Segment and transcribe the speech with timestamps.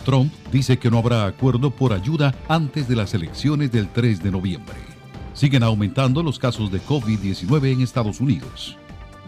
[0.04, 4.30] Trump dice que no habrá acuerdo por ayuda antes de las elecciones del 3 de
[4.30, 4.76] noviembre.
[5.34, 8.76] Siguen aumentando los casos de COVID-19 en Estados Unidos.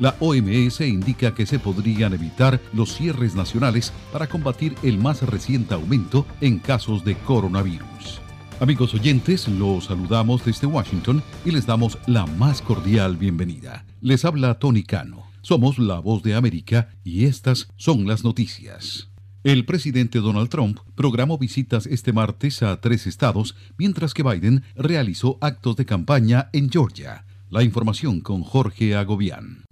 [0.00, 5.74] La OMS indica que se podrían evitar los cierres nacionales para combatir el más reciente
[5.74, 8.22] aumento en casos de coronavirus.
[8.60, 13.84] Amigos oyentes, los saludamos desde Washington y les damos la más cordial bienvenida.
[14.00, 15.24] Les habla Tony Cano.
[15.42, 19.10] Somos la voz de América y estas son las noticias.
[19.44, 25.36] El presidente Donald Trump programó visitas este martes a tres estados, mientras que Biden realizó
[25.42, 27.26] actos de campaña en Georgia.
[27.50, 29.64] La información con Jorge Agobián.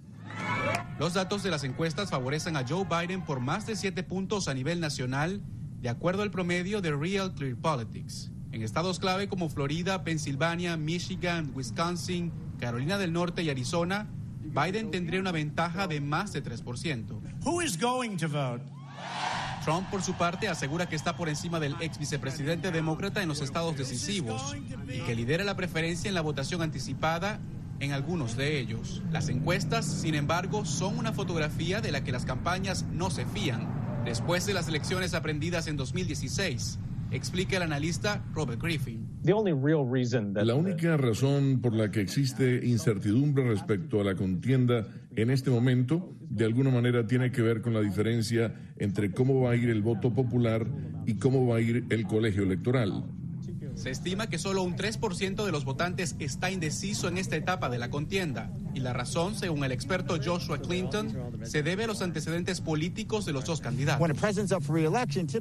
[0.99, 4.53] Los datos de las encuestas favorecen a Joe Biden por más de siete puntos a
[4.53, 5.41] nivel nacional,
[5.79, 8.31] de acuerdo al promedio de Real Clear Politics.
[8.51, 14.09] En estados clave como Florida, Pensilvania, Michigan, Wisconsin, Carolina del Norte y Arizona,
[14.41, 17.21] Biden tendría una ventaja de más de 3%.
[19.63, 23.39] Trump, por su parte, asegura que está por encima del ex vicepresidente demócrata en los
[23.39, 24.53] estados decisivos
[24.93, 27.39] y que lidera la preferencia en la votación anticipada
[27.79, 29.01] en algunos de ellos.
[29.11, 33.67] Las encuestas, sin embargo, son una fotografía de la que las campañas no se fían.
[34.05, 36.79] Después de las elecciones aprendidas en 2016,
[37.11, 39.07] explica el analista Robert Griffin.
[40.43, 46.13] La única razón por la que existe incertidumbre respecto a la contienda en este momento,
[46.29, 49.81] de alguna manera, tiene que ver con la diferencia entre cómo va a ir el
[49.81, 50.65] voto popular
[51.05, 53.03] y cómo va a ir el colegio electoral.
[53.79, 57.77] Se estima que solo un 3% de los votantes está indeciso en esta etapa de
[57.77, 58.51] la contienda.
[58.75, 63.31] Y la razón, según el experto Joshua Clinton, se debe a los antecedentes políticos de
[63.31, 64.05] los dos candidatos.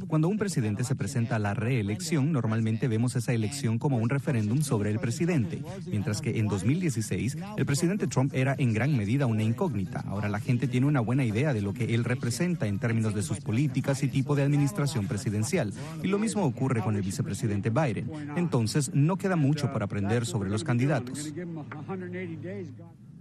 [0.07, 4.63] Cuando un presidente se presenta a la reelección, normalmente vemos esa elección como un referéndum
[4.63, 9.43] sobre el presidente, mientras que en 2016 el presidente Trump era en gran medida una
[9.43, 10.05] incógnita.
[10.07, 13.25] Ahora la gente tiene una buena idea de lo que él representa en términos de
[13.25, 15.73] sus políticas y tipo de administración presidencial.
[16.05, 18.28] Y lo mismo ocurre con el vicepresidente Biden.
[18.37, 21.33] Entonces, no queda mucho para aprender sobre los candidatos.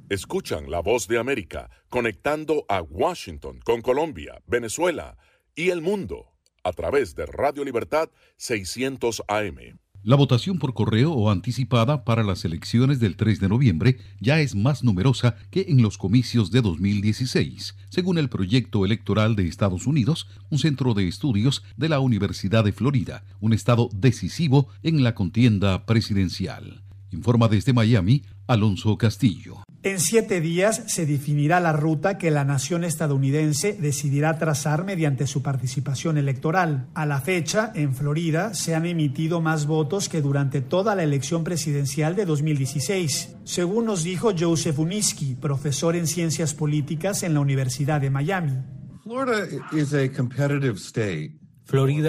[0.10, 5.18] Escuchan la voz de América conectando a Washington con Colombia, Venezuela
[5.54, 9.80] y el mundo a través de Radio Libertad 600 AM.
[10.08, 14.56] La votación por correo o anticipada para las elecciones del 3 de noviembre ya es
[14.56, 20.30] más numerosa que en los comicios de 2016, según el proyecto electoral de Estados Unidos,
[20.50, 25.86] un centro de estudios de la Universidad de Florida, un estado decisivo en la contienda
[25.86, 26.87] presidencial.
[27.12, 29.64] Informa desde Miami Alonso Castillo.
[29.84, 35.42] En siete días se definirá la ruta que la nación estadounidense decidirá trazar mediante su
[35.42, 36.90] participación electoral.
[36.94, 41.44] A la fecha, en Florida, se han emitido más votos que durante toda la elección
[41.44, 48.02] presidencial de 2016, según nos dijo Joseph Uniski, profesor en ciencias políticas en la Universidad
[48.02, 48.58] de Miami.
[49.06, 49.48] Florida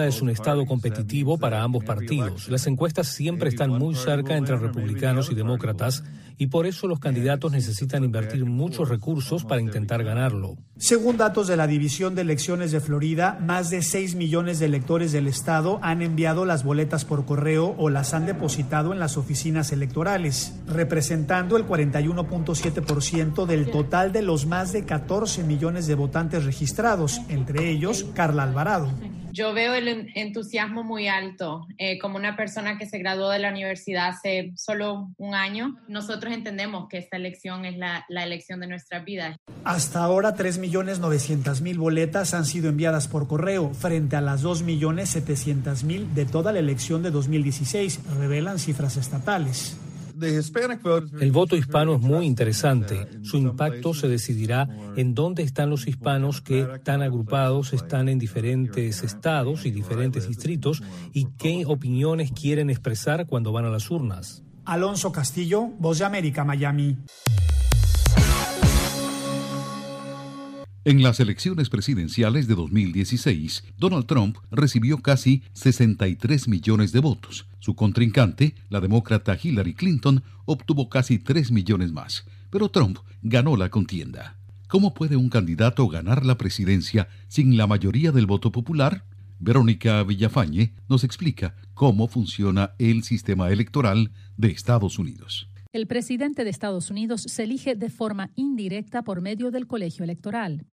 [0.07, 2.49] es un estado competitivo para ambos partidos.
[2.49, 6.05] Las encuestas siempre están muy cerca entre republicanos y demócratas
[6.39, 10.57] y por eso los candidatos necesitan invertir muchos recursos para intentar ganarlo.
[10.77, 15.11] Según datos de la División de Elecciones de Florida, más de 6 millones de electores
[15.11, 19.73] del estado han enviado las boletas por correo o las han depositado en las oficinas
[19.73, 27.21] electorales, representando el 41.7% del total de los más de 14 millones de votantes registrados,
[27.29, 28.89] entre ellos Carla Alvarado.
[29.33, 31.67] Yo veo el entusiasmo muy alto.
[31.79, 36.28] Eh, como una persona que se graduó de la universidad hace solo un año, nosotros
[36.33, 39.39] entendemos que esta elección es la, la elección de nuestra vida.
[39.65, 46.53] Hasta ahora, 3.900.000 boletas han sido enviadas por correo, frente a las 2.700.000 de toda
[46.53, 49.77] la elección de 2016, revelan cifras estatales.
[51.21, 53.07] El voto hispano es muy interesante.
[53.23, 59.05] Su impacto se decidirá en dónde están los hispanos que están agrupados, están en diferentes
[59.05, 60.83] estados y diferentes distritos
[61.13, 64.43] y qué opiniones quieren expresar cuando van a las urnas.
[64.69, 66.99] Alonso Castillo, Voz de América, Miami.
[70.85, 77.47] En las elecciones presidenciales de 2016, Donald Trump recibió casi 63 millones de votos.
[77.61, 82.27] Su contrincante, la demócrata Hillary Clinton, obtuvo casi 3 millones más.
[82.51, 84.37] Pero Trump ganó la contienda.
[84.69, 89.07] ¿Cómo puede un candidato ganar la presidencia sin la mayoría del voto popular?
[89.39, 95.49] Verónica Villafañe nos explica cómo funciona el sistema electoral de Estados Unidos.
[95.73, 100.67] El presidente de Estados Unidos se elige de forma indirecta por medio del colegio electoral.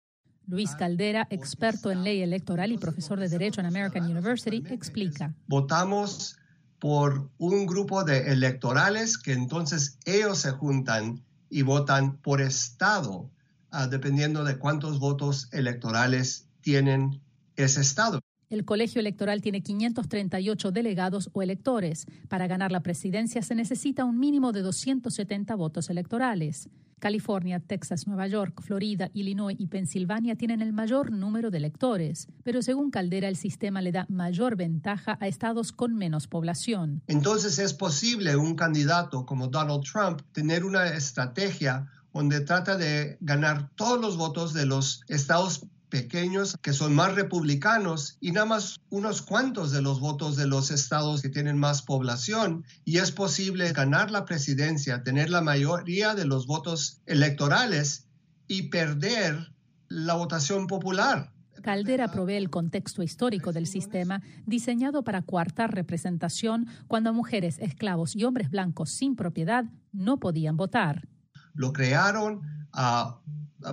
[0.46, 5.34] Luis Caldera, experto en ley electoral y profesor de Derecho en American University, explica.
[5.46, 6.37] Votamos
[6.78, 13.31] por un grupo de electorales que entonces ellos se juntan y votan por estado,
[13.70, 17.20] ah, dependiendo de cuántos votos electorales tienen
[17.56, 18.20] ese estado.
[18.55, 22.06] El colegio electoral tiene 538 delegados o electores.
[22.29, 26.69] Para ganar la presidencia se necesita un mínimo de 270 votos electorales.
[27.01, 32.62] California, Texas, Nueva York, Florida, Illinois y Pensilvania tienen el mayor número de electores, pero
[32.62, 37.03] según Caldera el sistema le da mayor ventaja a estados con menos población.
[37.09, 43.71] Entonces es posible un candidato como Donald Trump tener una estrategia donde trata de ganar
[43.75, 49.23] todos los votos de los estados pequeños que son más republicanos y nada más unos
[49.23, 54.11] cuantos de los votos de los estados que tienen más población y es posible ganar
[54.11, 58.08] la presidencia, tener la mayoría de los votos electorales
[58.49, 59.52] y perder
[59.87, 61.31] la votación popular.
[61.62, 68.25] Caldera provee el contexto histórico del sistema diseñado para coartar representación cuando mujeres, esclavos y
[68.25, 71.06] hombres blancos sin propiedad no podían votar.
[71.55, 72.43] Lo crearon
[72.73, 73.20] a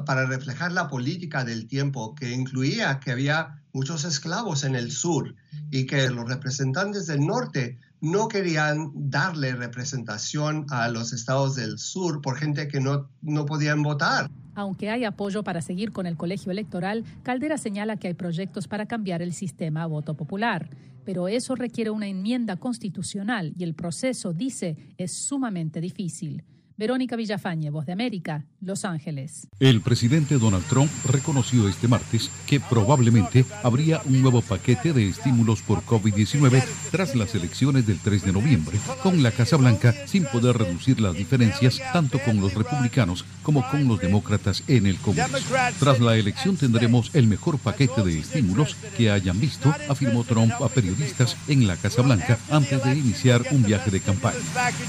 [0.06, 5.36] para reflejar la política del tiempo, que incluía que había muchos esclavos en el sur
[5.70, 12.22] y que los representantes del norte no querían darle representación a los estados del sur
[12.22, 14.30] por gente que no, no podían votar.
[14.56, 18.88] Aunque hay apoyo para seguir con el colegio electoral, Caldera señala que hay proyectos para
[18.88, 20.70] cambiar el sistema a voto popular.
[21.06, 26.44] Pero eso requiere una enmienda constitucional y el proceso, dice, es sumamente difícil.
[26.82, 29.48] Verónica Villafañe, Voz de América, Los Ángeles.
[29.60, 35.62] El presidente Donald Trump reconoció este martes que probablemente habría un nuevo paquete de estímulos
[35.62, 40.58] por COVID-19 tras las elecciones del 3 de noviembre, con la Casa Blanca sin poder
[40.58, 45.38] reducir las diferencias tanto con los republicanos como con los demócratas en el Congreso.
[45.80, 50.68] Tras la elección tendremos el mejor paquete de estímulos que hayan visto, afirmó Trump a
[50.68, 54.40] periodistas en la Casa Blanca antes de iniciar un viaje de campaña.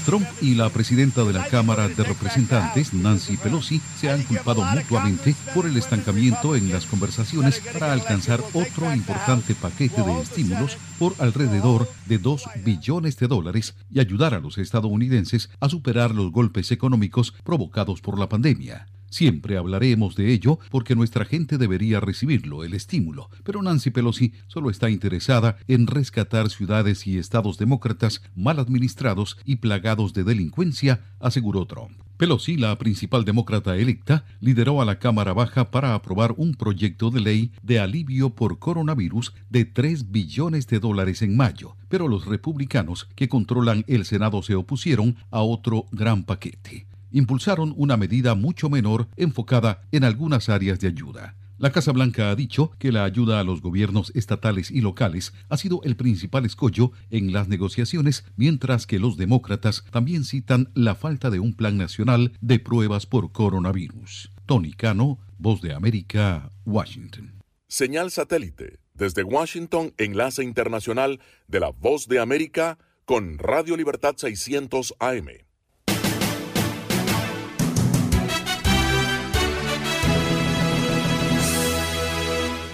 [0.07, 5.35] Trump y la presidenta de la Cámara de Representantes, Nancy Pelosi, se han culpado mutuamente
[5.53, 11.89] por el estancamiento en las conversaciones para alcanzar otro importante paquete de estímulos por alrededor
[12.05, 17.33] de 2 billones de dólares y ayudar a los estadounidenses a superar los golpes económicos
[17.43, 18.87] provocados por la pandemia.
[19.13, 23.29] Siempre hablaremos de ello porque nuestra gente debería recibirlo, el estímulo.
[23.43, 29.57] Pero Nancy Pelosi solo está interesada en rescatar ciudades y estados demócratas mal administrados y
[29.57, 31.91] plagados de delincuencia, aseguró Trump.
[32.17, 37.21] Pelosi, la principal demócrata electa, lideró a la Cámara Baja para aprobar un proyecto de
[37.21, 43.07] ley de alivio por coronavirus de 3 billones de dólares en mayo, pero los republicanos
[43.13, 49.07] que controlan el Senado se opusieron a otro gran paquete impulsaron una medida mucho menor
[49.15, 51.37] enfocada en algunas áreas de ayuda.
[51.63, 55.55] La Casa Blanca ha dicho que la ayuda a los gobiernos estatales y locales ha
[55.55, 61.29] sido el principal escollo en las negociaciones, mientras que los demócratas también citan la falta
[61.29, 64.31] de un plan nacional de pruebas por coronavirus.
[64.45, 67.41] Tony Cano, Voz de América, Washington.
[67.67, 68.79] Señal satélite.
[68.93, 75.27] Desde Washington, enlace internacional de la Voz de América con Radio Libertad 600 AM.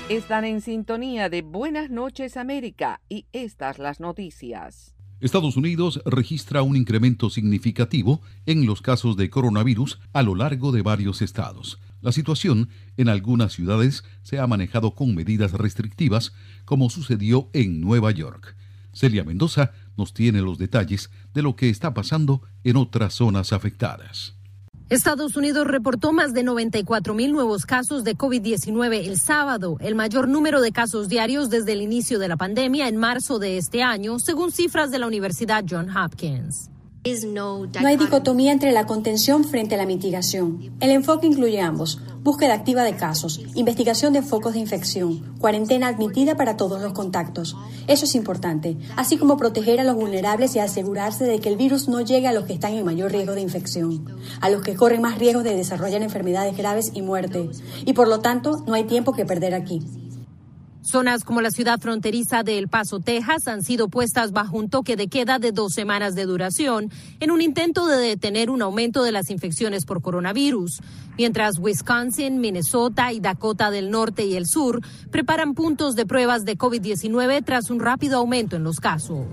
[0.10, 4.96] Están en sintonía de Buenas noches América y estas las noticias.
[5.22, 10.82] Estados Unidos registra un incremento significativo en los casos de coronavirus a lo largo de
[10.82, 11.80] varios estados.
[12.02, 16.34] La situación en algunas ciudades se ha manejado con medidas restrictivas,
[16.66, 18.56] como sucedió en Nueva York.
[18.94, 24.39] Celia Mendoza nos tiene los detalles de lo que está pasando en otras zonas afectadas.
[24.90, 30.28] Estados Unidos reportó más de 94 mil nuevos casos de COVID-19 el sábado, el mayor
[30.28, 34.18] número de casos diarios desde el inicio de la pandemia en marzo de este año,
[34.18, 36.72] según cifras de la Universidad Johns Hopkins.
[37.82, 40.74] No hay dicotomía entre la contención frente a la mitigación.
[40.82, 42.02] El enfoque incluye ambos.
[42.22, 47.56] Búsqueda activa de casos, investigación de focos de infección, cuarentena admitida para todos los contactos.
[47.88, 51.88] Eso es importante, así como proteger a los vulnerables y asegurarse de que el virus
[51.88, 54.06] no llegue a los que están en mayor riesgo de infección,
[54.42, 57.50] a los que corren más riesgo de desarrollar enfermedades graves y muerte.
[57.86, 59.82] Y por lo tanto, no hay tiempo que perder aquí.
[60.90, 64.96] Zonas como la ciudad fronteriza de El Paso, Texas, han sido puestas bajo un toque
[64.96, 69.12] de queda de dos semanas de duración en un intento de detener un aumento de
[69.12, 70.82] las infecciones por coronavirus,
[71.18, 74.82] mientras Wisconsin, Minnesota y Dakota del Norte y el Sur
[75.12, 79.28] preparan puntos de pruebas de COVID-19 tras un rápido aumento en los casos.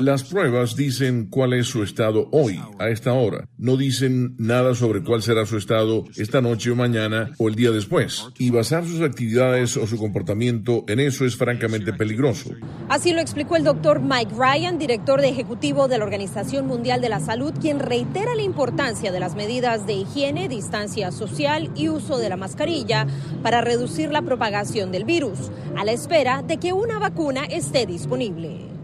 [0.00, 3.48] Las pruebas dicen cuál es su estado hoy, a esta hora.
[3.56, 7.70] No dicen nada sobre cuál será su estado esta noche o mañana o el día
[7.70, 8.26] después.
[8.38, 12.50] Y basar sus actividades o su comportamiento en eso es francamente peligroso.
[12.88, 17.10] Así lo explicó el doctor Mike Ryan, director de ejecutivo de la Organización Mundial de
[17.10, 22.18] la Salud, quien reitera la importancia de las medidas de higiene, distancia social y uso
[22.18, 23.06] de la mascarilla
[23.42, 25.38] para reducir la propagación del virus,
[25.76, 28.79] a la espera de que una vacuna esté disponible.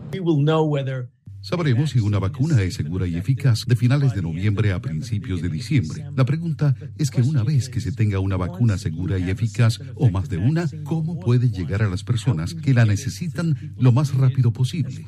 [1.41, 5.49] Sabremos si una vacuna es segura y eficaz de finales de noviembre a principios de
[5.49, 6.05] diciembre.
[6.17, 10.11] La pregunta es que una vez que se tenga una vacuna segura y eficaz, o
[10.11, 14.53] más de una, ¿cómo puede llegar a las personas que la necesitan lo más rápido
[14.53, 15.07] posible?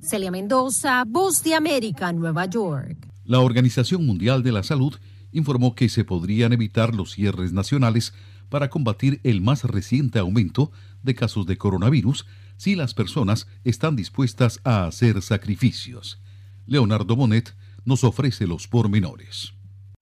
[0.00, 3.06] Celia Mendoza, Voz de América, Nueva York.
[3.26, 4.94] La Organización Mundial de la Salud
[5.30, 8.14] informó que se podrían evitar los cierres nacionales
[8.48, 12.26] para combatir el más reciente aumento de casos de coronavirus
[12.60, 16.20] si las personas están dispuestas a hacer sacrificios.
[16.66, 19.54] Leonardo Bonet nos ofrece los pormenores.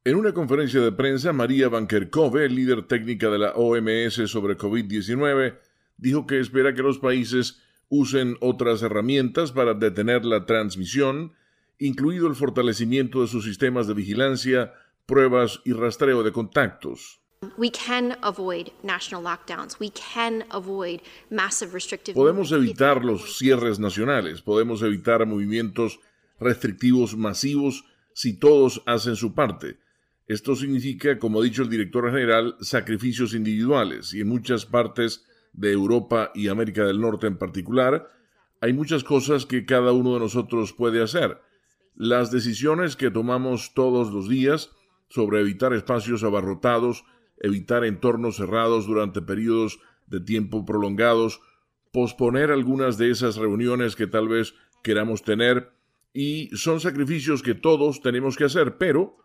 [0.05, 5.57] En una conferencia de prensa, María Van Kerkhove, líder técnica de la OMS sobre COVID-19,
[5.99, 7.61] dijo que espera que los países
[7.91, 11.35] usen otras herramientas para detener la transmisión,
[11.79, 14.73] incluido el fortalecimiento de sus sistemas de vigilancia,
[15.07, 17.21] pruebas y rastreo de contactos.
[22.15, 26.01] Podemos evitar los cierres nacionales, podemos evitar movimientos
[26.41, 29.79] restrictivos masivos si todos hacen su parte.
[30.27, 35.71] Esto significa, como ha dicho el director general, sacrificios individuales y en muchas partes de
[35.73, 38.11] Europa y América del Norte en particular,
[38.61, 41.41] hay muchas cosas que cada uno de nosotros puede hacer.
[41.95, 44.71] Las decisiones que tomamos todos los días
[45.09, 47.05] sobre evitar espacios abarrotados
[47.41, 51.41] evitar entornos cerrados durante periodos de tiempo prolongados,
[51.93, 55.73] posponer algunas de esas reuniones que tal vez queramos tener,
[56.13, 59.19] y son sacrificios que todos tenemos que hacer, pero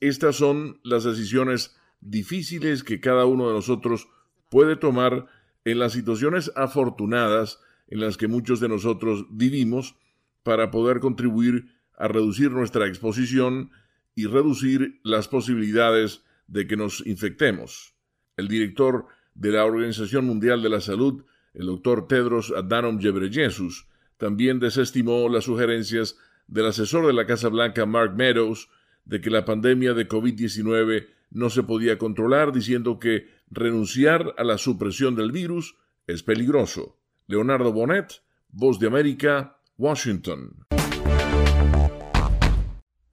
[0.00, 4.08] estas son las decisiones difíciles que cada uno de nosotros
[4.48, 5.26] puede tomar
[5.64, 9.96] en las situaciones afortunadas en las que muchos de nosotros vivimos
[10.42, 11.66] para poder contribuir
[11.98, 13.70] a reducir nuestra exposición
[14.14, 17.94] y reducir las posibilidades de que nos infectemos.
[18.36, 23.86] El director de la Organización Mundial de la Salud, el doctor Tedros Adhanom Ghebreyesus,
[24.18, 28.68] también desestimó las sugerencias del asesor de la Casa Blanca, Mark Meadows,
[29.04, 34.58] de que la pandemia de COVID-19 no se podía controlar, diciendo que renunciar a la
[34.58, 35.76] supresión del virus
[36.06, 36.98] es peligroso.
[37.26, 40.66] Leonardo Bonet, Voz de América, Washington.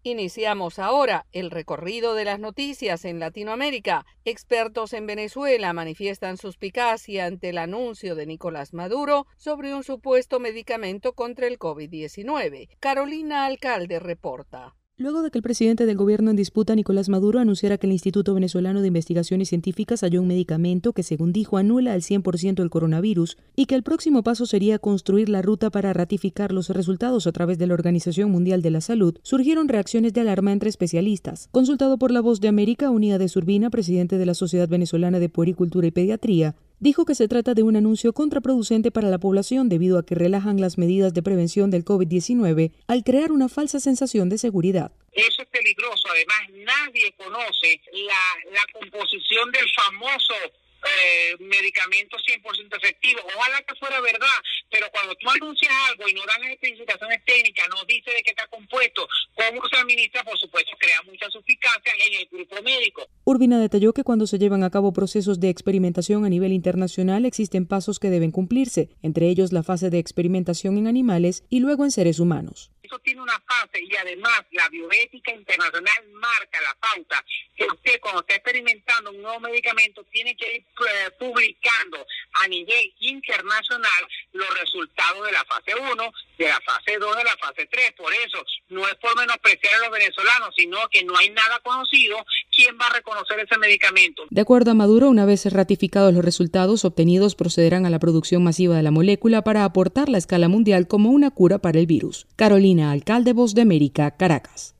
[0.08, 4.06] Iniciamos ahora el recorrido de las noticias en Latinoamérica.
[4.24, 11.12] Expertos en Venezuela manifiestan suspicacia ante el anuncio de Nicolás Maduro sobre un supuesto medicamento
[11.12, 12.70] contra el COVID-19.
[12.80, 14.76] Carolina Alcalde reporta.
[15.00, 18.34] Luego de que el presidente del gobierno en disputa, Nicolás Maduro, anunciara que el Instituto
[18.34, 23.38] Venezolano de Investigaciones Científicas halló un medicamento que, según dijo, anula al 100% el coronavirus
[23.56, 27.60] y que el próximo paso sería construir la ruta para ratificar los resultados a través
[27.60, 31.48] de la Organización Mundial de la Salud, surgieron reacciones de alarma entre especialistas.
[31.52, 35.30] Consultado por la Voz de América, Unida de Surbina, presidente de la Sociedad Venezolana de
[35.30, 39.98] Puericultura y Pediatría, dijo que se trata de un anuncio contraproducente para la población debido
[39.98, 44.38] a que relajan las medidas de prevención del COVID-19 al crear una falsa sensación de
[44.38, 44.92] seguridad.
[45.12, 46.08] Eso es peligroso.
[46.12, 53.22] Además, nadie conoce la, composición del famoso eh, medicamento 100% efectivo.
[53.36, 54.38] Ojalá que fuera verdad,
[54.70, 58.32] pero cuando tú anuncias algo y no dan las especificaciones técnicas, no dice de qué
[58.32, 63.08] está compuesto, cómo se administra, por supuesto, crea mucha suficacia en el grupo médico.
[63.24, 67.66] Urbina detalló que cuando se llevan a cabo procesos de experimentación a nivel internacional existen
[67.66, 71.92] pasos que deben cumplirse, entre ellos la fase de experimentación en animales y luego en
[71.92, 72.72] seres humanos.
[72.88, 78.22] Eso tiene una fase y además la bioética internacional marca la pauta que usted cuando
[78.22, 85.26] está experimentando un nuevo medicamento tiene que ir eh, publicando a nivel internacional los resultados
[85.26, 87.94] de la fase 1, de la fase 2, de la fase 3.
[87.98, 92.18] Por eso no es por menospreciar a los venezolanos, sino que no hay nada conocido
[92.56, 94.24] quién va a reconocer ese medicamento.
[94.30, 98.76] De acuerdo a Maduro, una vez ratificados los resultados obtenidos, procederán a la producción masiva
[98.76, 102.28] de la molécula para aportar la escala mundial como una cura para el virus.
[102.36, 104.77] Carolina, alcalde Voz de América, Caracas.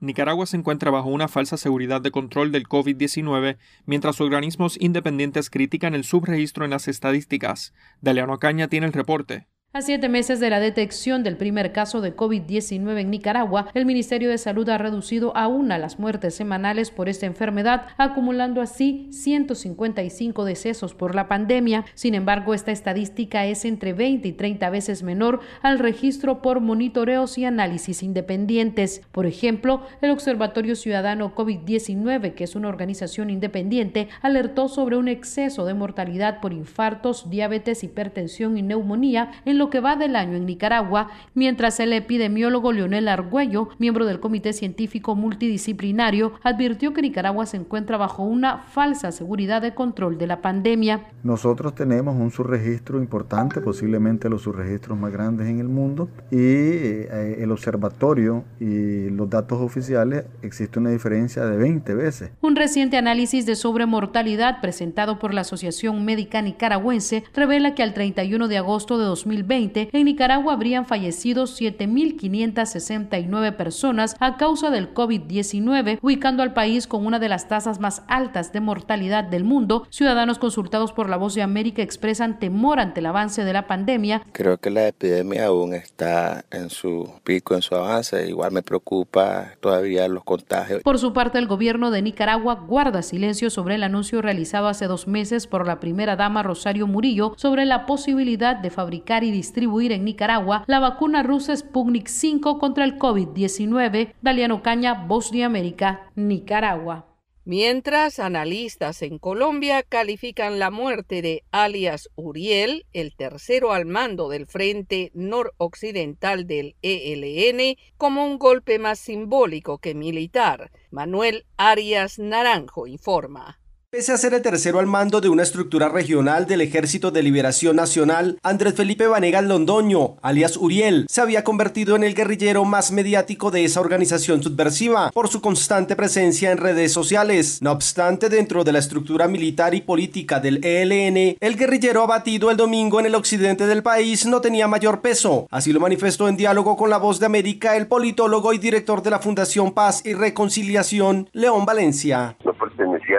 [0.00, 5.94] Nicaragua se encuentra bajo una falsa seguridad de control del COVID-19, mientras organismos independientes critican
[5.94, 7.74] el subregistro en las estadísticas.
[8.00, 9.46] Daleano Caña tiene el reporte.
[9.72, 14.28] A siete meses de la detección del primer caso de COVID-19 en Nicaragua, el Ministerio
[14.28, 20.44] de Salud ha reducido a una las muertes semanales por esta enfermedad, acumulando así 155
[20.44, 21.84] decesos por la pandemia.
[21.94, 27.38] Sin embargo, esta estadística es entre 20 y 30 veces menor al registro por monitoreos
[27.38, 29.02] y análisis independientes.
[29.12, 35.64] Por ejemplo, el Observatorio Ciudadano COVID-19, que es una organización independiente, alertó sobre un exceso
[35.64, 40.46] de mortalidad por infartos, diabetes, hipertensión y neumonía en lo que va del año en
[40.46, 47.58] Nicaragua, mientras el epidemiólogo Leonel Argüello, miembro del Comité Científico Multidisciplinario, advirtió que Nicaragua se
[47.58, 51.08] encuentra bajo una falsa seguridad de control de la pandemia.
[51.22, 57.36] Nosotros tenemos un subregistro importante, posiblemente los subregistros más grandes en el mundo, y eh,
[57.40, 62.30] el observatorio y los datos oficiales existe una diferencia de 20 veces.
[62.40, 68.48] Un reciente análisis de sobremortalidad presentado por la Asociación Médica Nicaragüense revela que al 31
[68.48, 76.44] de agosto de 2020 en Nicaragua habrían fallecido 7.569 personas a causa del COVID-19, ubicando
[76.44, 79.88] al país con una de las tasas más altas de mortalidad del mundo.
[79.90, 84.22] Ciudadanos consultados por la Voz de América expresan temor ante el avance de la pandemia.
[84.32, 88.28] Creo que la epidemia aún está en su pico, en su avance.
[88.28, 90.80] Igual me preocupa todavía los contagios.
[90.82, 95.08] Por su parte, el gobierno de Nicaragua guarda silencio sobre el anuncio realizado hace dos
[95.08, 100.04] meses por la primera dama Rosario Murillo sobre la posibilidad de fabricar y distribuir en
[100.04, 104.12] Nicaragua la vacuna rusa Sputnik 5 contra el COVID-19.
[104.20, 107.06] Daliano Caña, Voz de América, Nicaragua.
[107.46, 114.46] Mientras, analistas en Colombia califican la muerte de alias Uriel, el tercero al mando del
[114.46, 120.70] Frente Noroccidental del ELN, como un golpe más simbólico que militar.
[120.90, 123.59] Manuel Arias Naranjo informa.
[123.92, 127.74] Pese a ser el tercero al mando de una estructura regional del Ejército de Liberación
[127.74, 133.50] Nacional, Andrés Felipe Vanegas Londoño, alias Uriel, se había convertido en el guerrillero más mediático
[133.50, 137.60] de esa organización subversiva por su constante presencia en redes sociales.
[137.62, 142.56] No obstante, dentro de la estructura militar y política del ELN, el guerrillero abatido el
[142.56, 145.48] domingo en el occidente del país no tenía mayor peso.
[145.50, 149.10] Así lo manifestó en diálogo con La Voz de América el politólogo y director de
[149.10, 152.36] la Fundación Paz y Reconciliación, León Valencia.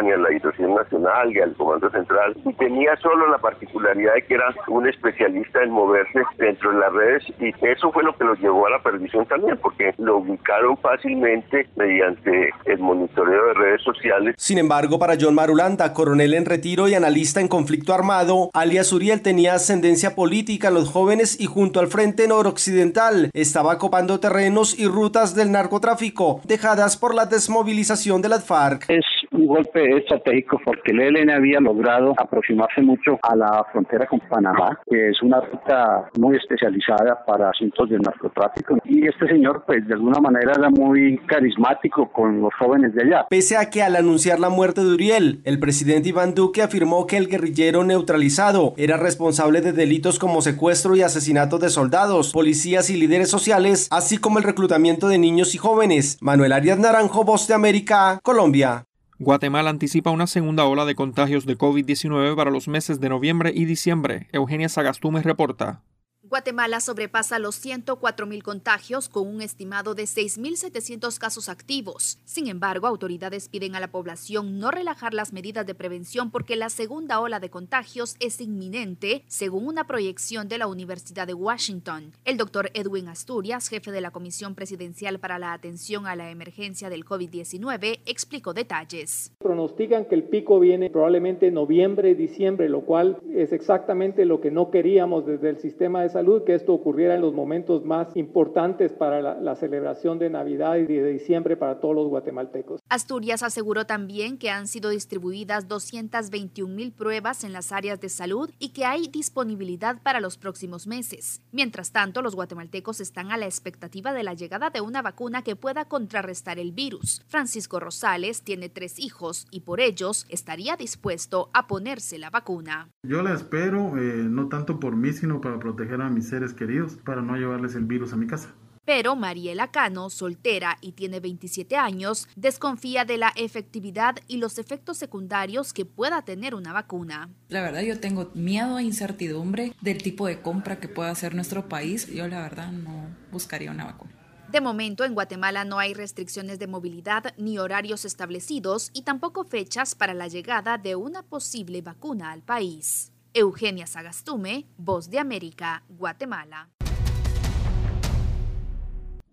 [0.01, 4.23] Pertenecía ni a la Nacional y al Comando Central y tenía solo la particularidad de
[4.23, 8.23] que era un especialista en moverse dentro de las redes y eso fue lo que
[8.23, 13.81] lo llevó a la perdición también porque lo ubicaron fácilmente mediante el monitoreo de redes
[13.83, 14.35] sociales.
[14.37, 19.21] Sin embargo, para John Marulanda, coronel en retiro y analista en conflicto armado, alias Uriel
[19.21, 24.87] tenía ascendencia política en los jóvenes y junto al frente noroccidental estaba copando terrenos y
[24.87, 28.85] rutas del narcotráfico dejadas por la desmovilización de las FARC.
[28.89, 34.19] Es un golpe estratégico porque el ELN había logrado aproximarse mucho a la frontera con
[34.19, 38.77] Panamá, que es una ruta muy especializada para asuntos de narcotráfico.
[38.85, 43.25] Y este señor, pues de alguna manera era muy carismático con los jóvenes de allá.
[43.29, 47.17] Pese a que al anunciar la muerte de Uriel, el presidente Iván Duque afirmó que
[47.17, 52.97] el guerrillero neutralizado era responsable de delitos como secuestro y asesinato de soldados, policías y
[52.97, 56.17] líderes sociales, así como el reclutamiento de niños y jóvenes.
[56.21, 58.85] Manuel Arias Naranjo, Voz de América, Colombia.
[59.23, 63.65] Guatemala anticipa una segunda ola de contagios de COVID-19 para los meses de noviembre y
[63.65, 64.27] diciembre.
[64.31, 65.83] Eugenia Sagastume reporta.
[66.31, 72.19] Guatemala sobrepasa los 104.000 contagios con un estimado de 6.700 casos activos.
[72.23, 76.69] Sin embargo, autoridades piden a la población no relajar las medidas de prevención porque la
[76.69, 82.13] segunda ola de contagios es inminente, según una proyección de la Universidad de Washington.
[82.23, 86.89] El doctor Edwin Asturias, jefe de la Comisión Presidencial para la Atención a la Emergencia
[86.89, 89.33] del COVID-19, explicó detalles.
[89.39, 94.49] Pronostican que el pico viene probablemente en noviembre, diciembre, lo cual es exactamente lo que
[94.49, 98.93] no queríamos desde el sistema de salud que esto ocurriera en los momentos más importantes
[98.93, 102.79] para la, la, celebración de Navidad y de diciembre para todos los guatemaltecos.
[102.89, 108.51] Asturias aseguró también que han sido distribuidas 221 mil pruebas en las áreas de salud
[108.59, 111.41] y que hay disponibilidad para los próximos meses.
[111.51, 115.55] Mientras tanto, los guatemaltecos están a la expectativa de la llegada de una vacuna que
[115.55, 117.23] pueda contrarrestar el virus.
[117.27, 122.89] Francisco Rosales tiene tres hijos y por ellos estaría dispuesto a ponerse la vacuna.
[123.03, 126.97] Yo la espero, eh, no tanto por mí, sino para proteger a mis seres queridos
[127.03, 128.53] para no llevarles el virus a mi casa.
[128.83, 134.97] Pero Mariela Cano, soltera y tiene 27 años, desconfía de la efectividad y los efectos
[134.97, 137.29] secundarios que pueda tener una vacuna.
[137.49, 141.69] La verdad yo tengo miedo e incertidumbre del tipo de compra que pueda hacer nuestro
[141.69, 142.07] país.
[142.07, 144.11] Yo la verdad no buscaría una vacuna.
[144.51, 149.95] De momento en Guatemala no hay restricciones de movilidad ni horarios establecidos y tampoco fechas
[149.95, 153.13] para la llegada de una posible vacuna al país.
[153.33, 156.69] Eugenia Sagastume, Voz de América, Guatemala.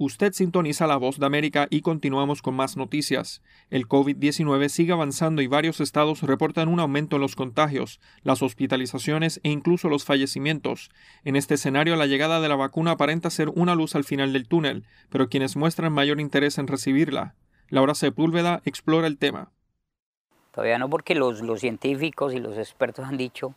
[0.01, 3.43] Usted sintoniza la voz de América y continuamos con más noticias.
[3.71, 9.41] El COVID-19 sigue avanzando y varios estados reportan un aumento en los contagios, las hospitalizaciones
[9.43, 10.91] e incluso los fallecimientos.
[11.25, 14.47] En este escenario, la llegada de la vacuna aparenta ser una luz al final del
[14.47, 17.35] túnel, pero quienes muestran mayor interés en recibirla.
[17.69, 19.51] Laura Sepúlveda explora el tema.
[20.53, 23.57] Todavía no porque los, los científicos y los expertos han dicho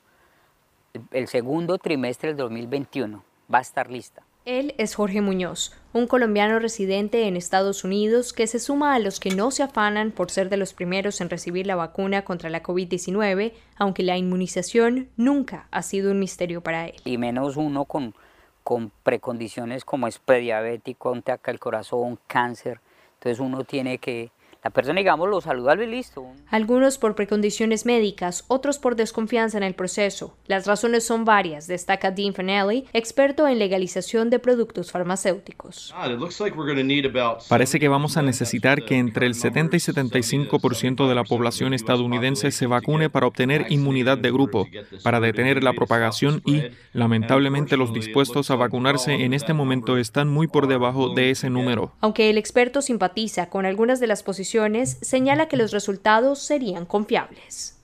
[1.11, 3.23] el segundo trimestre del 2021
[3.53, 4.23] va a estar lista.
[4.45, 9.19] Él es Jorge Muñoz, un colombiano residente en Estados Unidos que se suma a los
[9.19, 12.63] que no se afanan por ser de los primeros en recibir la vacuna contra la
[12.63, 16.95] COVID-19, aunque la inmunización nunca ha sido un misterio para él.
[17.05, 18.15] Y menos uno con,
[18.63, 22.79] con precondiciones como es prediabético, un ataque al corazón, cáncer.
[23.19, 24.31] Entonces uno tiene que
[24.63, 26.23] la persona, digamos, lo saludable y listo.
[26.49, 30.35] Algunos por precondiciones médicas, otros por desconfianza en el proceso.
[30.45, 35.95] Las razones son varias, destaca Dean Fanelli, experto en legalización de productos farmacéuticos.
[37.49, 42.51] Parece que vamos a necesitar que entre el 70 y 75% de la población estadounidense
[42.51, 44.67] se vacune para obtener inmunidad de grupo,
[45.03, 46.61] para detener la propagación y,
[46.93, 51.93] lamentablemente, los dispuestos a vacunarse en este momento están muy por debajo de ese número.
[51.99, 54.50] Aunque el experto simpatiza con algunas de las posiciones
[55.01, 57.81] señala que los resultados serían confiables.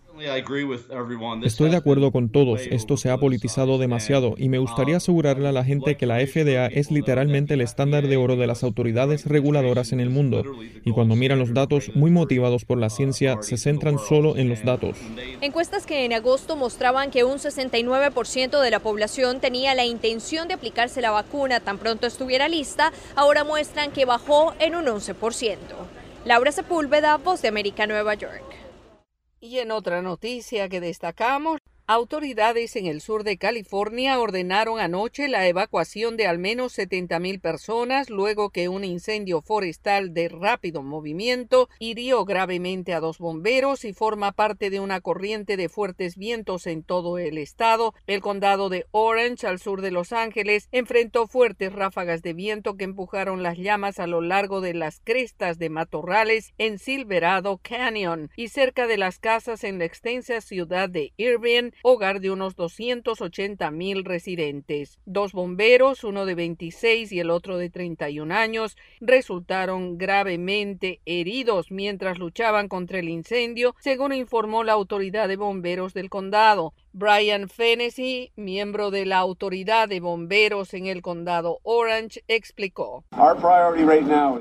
[1.43, 5.51] Estoy de acuerdo con todos, esto se ha politizado demasiado y me gustaría asegurarle a
[5.51, 9.91] la gente que la FDA es literalmente el estándar de oro de las autoridades reguladoras
[9.91, 10.43] en el mundo
[10.83, 14.63] y cuando miran los datos muy motivados por la ciencia se centran solo en los
[14.63, 14.97] datos.
[15.41, 20.55] Encuestas que en agosto mostraban que un 69% de la población tenía la intención de
[20.55, 25.57] aplicarse la vacuna tan pronto estuviera lista, ahora muestran que bajó en un 11%.
[26.27, 28.43] Laura Sepúlveda, Voz de América, Nueva York.
[29.39, 35.47] Y en otra noticia que destacamos, Autoridades en el sur de California ordenaron anoche la
[35.47, 42.25] evacuación de al menos 70.000 personas luego que un incendio forestal de rápido movimiento hirió
[42.25, 47.19] gravemente a dos bomberos y forma parte de una corriente de fuertes vientos en todo
[47.19, 47.93] el estado.
[48.05, 52.83] El condado de Orange, al sur de Los Ángeles, enfrentó fuertes ráfagas de viento que
[52.83, 58.49] empujaron las llamas a lo largo de las crestas de matorrales en Silverado Canyon y
[58.49, 64.03] cerca de las casas en la extensa ciudad de Irvine hogar de unos 280 mil
[64.03, 64.99] residentes.
[65.05, 72.19] Dos bomberos, uno de 26 y el otro de 31 años, resultaron gravemente heridos mientras
[72.19, 76.73] luchaban contra el incendio, según informó la autoridad de bomberos del condado.
[76.97, 83.03] Brian Fennessy, miembro de la autoridad de bomberos en el condado Orange, explicó.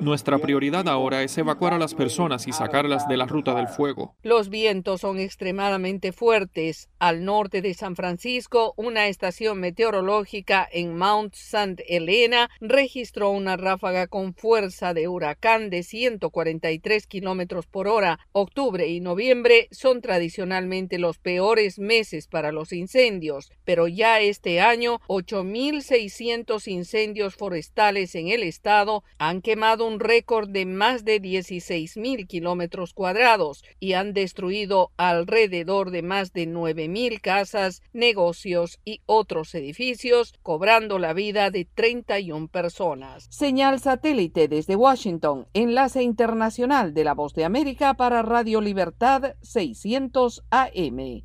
[0.01, 4.15] Nuestra prioridad ahora es evacuar a las personas y sacarlas de la ruta del fuego.
[4.23, 6.89] Los vientos son extremadamente fuertes.
[6.99, 11.85] Al norte de San Francisco, una estación meteorológica en Mount St.
[11.95, 18.19] Helena registró una ráfaga con fuerza de huracán de 143 kilómetros por hora.
[18.33, 24.61] Octubre y noviembre son tradicionalmente los peores meses para para los incendios, pero ya este
[24.61, 32.29] año 8.600 incendios forestales en el estado han quemado un récord de más de 16.000
[32.29, 40.35] kilómetros cuadrados y han destruido alrededor de más de 9.000 casas, negocios y otros edificios,
[40.45, 43.27] cobrando la vida de 31 personas.
[43.29, 50.45] Señal satélite desde Washington, enlace internacional de la Voz de América para Radio Libertad 600
[50.51, 51.25] AM.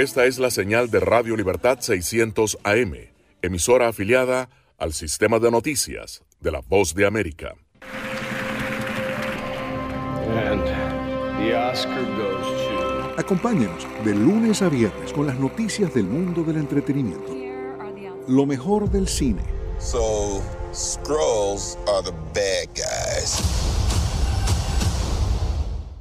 [0.00, 2.94] Esta es la señal de Radio Libertad 600 AM,
[3.42, 7.54] emisora afiliada al sistema de noticias de la Voz de América.
[13.18, 17.36] Acompáñenos de lunes a viernes con las noticias del mundo del entretenimiento.
[18.26, 19.42] lo mejor del cine.
[19.78, 20.40] So,
[20.72, 23.69] Scrolls are the bad guys.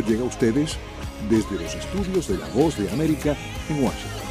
[0.00, 0.76] llega a ustedes
[1.30, 3.36] desde los estudios de La Voz de América
[3.68, 4.21] en Washington.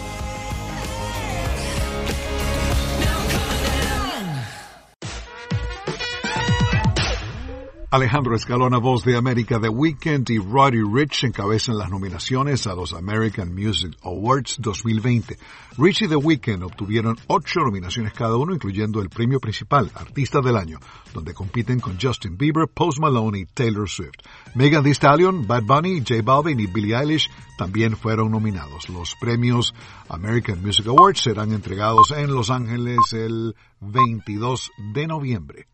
[7.94, 12.94] Alejandro Escalona, voz de América, The Weeknd y Roddy Rich encabezan las nominaciones a los
[12.94, 15.38] American Music Awards 2020.
[15.78, 20.56] Rich y The Weeknd obtuvieron ocho nominaciones cada uno, incluyendo el premio principal, Artista del
[20.56, 20.80] Año,
[21.14, 24.24] donde compiten con Justin Bieber, Post Malone y Taylor Swift.
[24.56, 28.88] Megan Thee Stallion, Bad Bunny, J Balvin y Billie Eilish también fueron nominados.
[28.88, 29.74] Los premios
[30.08, 35.71] American Music Awards serán entregados en Los Ángeles el 22 de noviembre.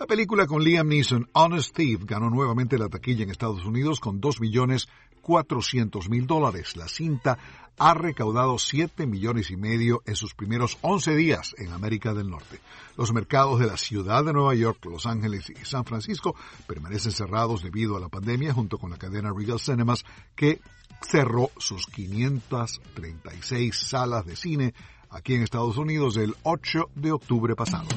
[0.00, 4.18] La película con Liam Neeson, Honest Thief, ganó nuevamente la taquilla en Estados Unidos con
[4.18, 6.74] 2.400.000 dólares.
[6.74, 7.36] La cinta
[7.76, 12.60] ha recaudado 7 millones y medio en sus primeros 11 días en América del Norte.
[12.96, 16.34] Los mercados de la ciudad de Nueva York, Los Ángeles y San Francisco
[16.66, 20.62] permanecen cerrados debido a la pandemia junto con la cadena Regal Cinemas que
[21.02, 24.72] cerró sus 536 salas de cine
[25.10, 27.88] aquí en Estados Unidos el 8 de octubre pasado.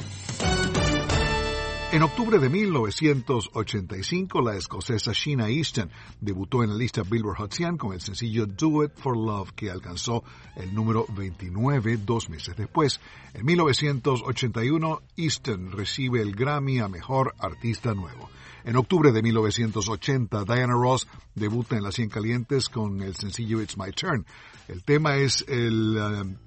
[1.94, 7.76] En octubre de 1985, la escocesa Sheena Easton debutó en la lista Billboard Hot 100
[7.76, 10.24] con el sencillo Do It for Love, que alcanzó
[10.56, 13.00] el número 29 dos meses después.
[13.32, 18.28] En 1981, Easton recibe el Grammy a Mejor Artista Nuevo.
[18.64, 23.78] En octubre de 1980, Diana Ross debuta en las 100 calientes con el sencillo It's
[23.78, 24.26] My Turn.
[24.66, 25.96] El tema es el,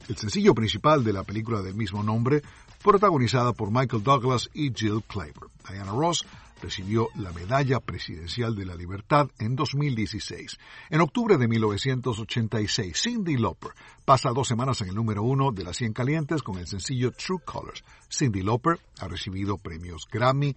[0.09, 2.41] el sencillo principal de la película del mismo nombre,
[2.83, 5.51] protagonizada por Michael Douglas y Jill Clayburgh.
[5.69, 6.25] Diana Ross
[6.61, 10.57] recibió la Medalla Presidencial de la Libertad en 2016.
[10.89, 13.71] En octubre de 1986, Cindy Lauper
[14.05, 17.41] pasa dos semanas en el número uno de las 100 calientes con el sencillo True
[17.45, 17.83] Colors.
[18.09, 20.55] Cindy Lauper ha recibido premios Grammy,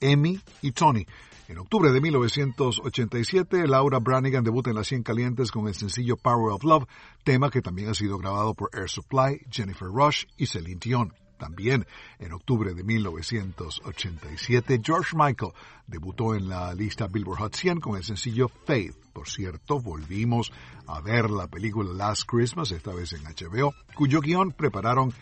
[0.00, 1.06] Emmy y Tony.
[1.48, 6.52] En octubre de 1987, Laura Branigan debuta en las 100 calientes con el sencillo Power
[6.52, 6.86] of Love,
[7.24, 11.12] tema que también ha sido grabado por Air Supply, Jennifer Rush y Celine Dion.
[11.38, 11.86] También
[12.18, 15.52] en octubre de 1987, George Michael
[15.86, 18.96] debutó en la lista Billboard Hot 100 con el sencillo Faith.
[19.12, 20.52] Por cierto, volvimos
[20.86, 25.12] a ver la película Last Christmas, esta vez en HBO, cuyo guion prepararon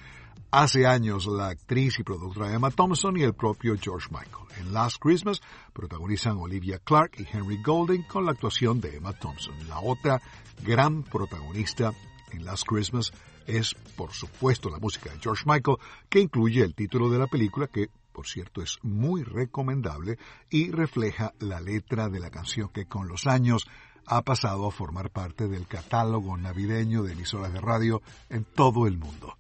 [0.51, 4.46] hace años la actriz y productora Emma Thompson y el propio George Michael.
[4.59, 5.40] En Last Christmas
[5.73, 9.55] protagonizan Olivia Clark y Henry Golding con la actuación de Emma Thompson.
[9.68, 10.20] La otra
[10.62, 11.92] gran protagonista
[12.33, 13.12] en Last Christmas
[13.46, 17.66] es, por supuesto, la música de George Michael, que incluye el título de la película,
[17.66, 20.18] que, por cierto, es muy recomendable
[20.50, 23.66] y refleja la letra de la canción que con los años
[24.07, 28.98] ha pasado a formar parte del catálogo navideño de emisoras de radio en todo el
[28.98, 29.37] mundo.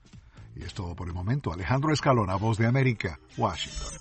[0.54, 1.52] Y es todo por el momento.
[1.52, 3.98] Alejandro Escalona, Voz de América, Washington.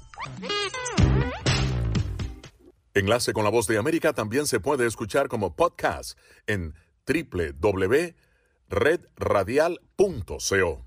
[2.93, 6.73] Enlace con la Voz de América también se puede escuchar como podcast en
[8.69, 10.85] www.redradial.co.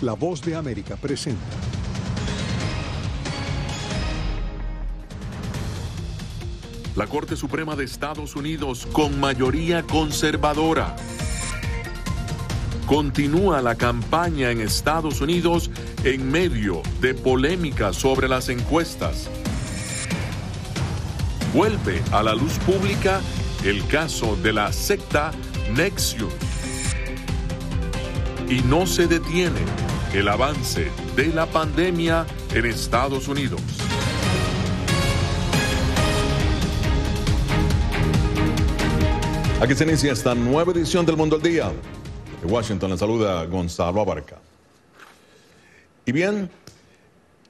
[0.00, 1.40] La Voz de América presenta.
[6.96, 10.94] La Corte Suprema de Estados Unidos con mayoría conservadora.
[12.86, 15.70] Continúa la campaña en Estados Unidos
[16.04, 19.30] en medio de polémica sobre las encuestas.
[21.54, 23.20] Vuelve a la luz pública
[23.62, 25.30] el caso de la secta
[25.76, 26.28] Nexium.
[28.48, 29.60] Y no se detiene
[30.12, 33.60] el avance de la pandemia en Estados Unidos.
[39.60, 41.70] Aquí se inicia esta nueva edición del Mundo al Día.
[42.42, 44.38] De Washington le saluda Gonzalo Abarca.
[46.04, 46.50] Y bien,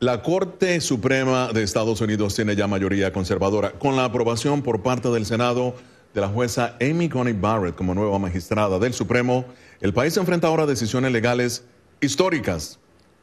[0.05, 5.09] la Corte Suprema de Estados Unidos tiene ya mayoría conservadora, con la aprobación por parte
[5.09, 5.75] del Senado
[6.13, 9.47] de la jueza Amy Coney Barrett como nueva magistrada del Supremo.
[9.81, 11.65] El país enfrenta ahora decisiones legales
[12.03, 12.79] históricas.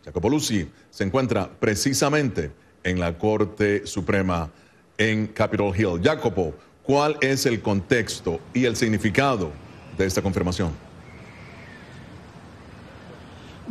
[0.06, 2.52] Jacopo Luzzi se encuentra precisamente
[2.84, 4.50] en la Corte Suprema
[4.98, 6.02] en Capitol Hill.
[6.04, 9.52] Jacopo, ¿cuál es el contexto y el significado
[10.00, 10.72] de esta confirmación.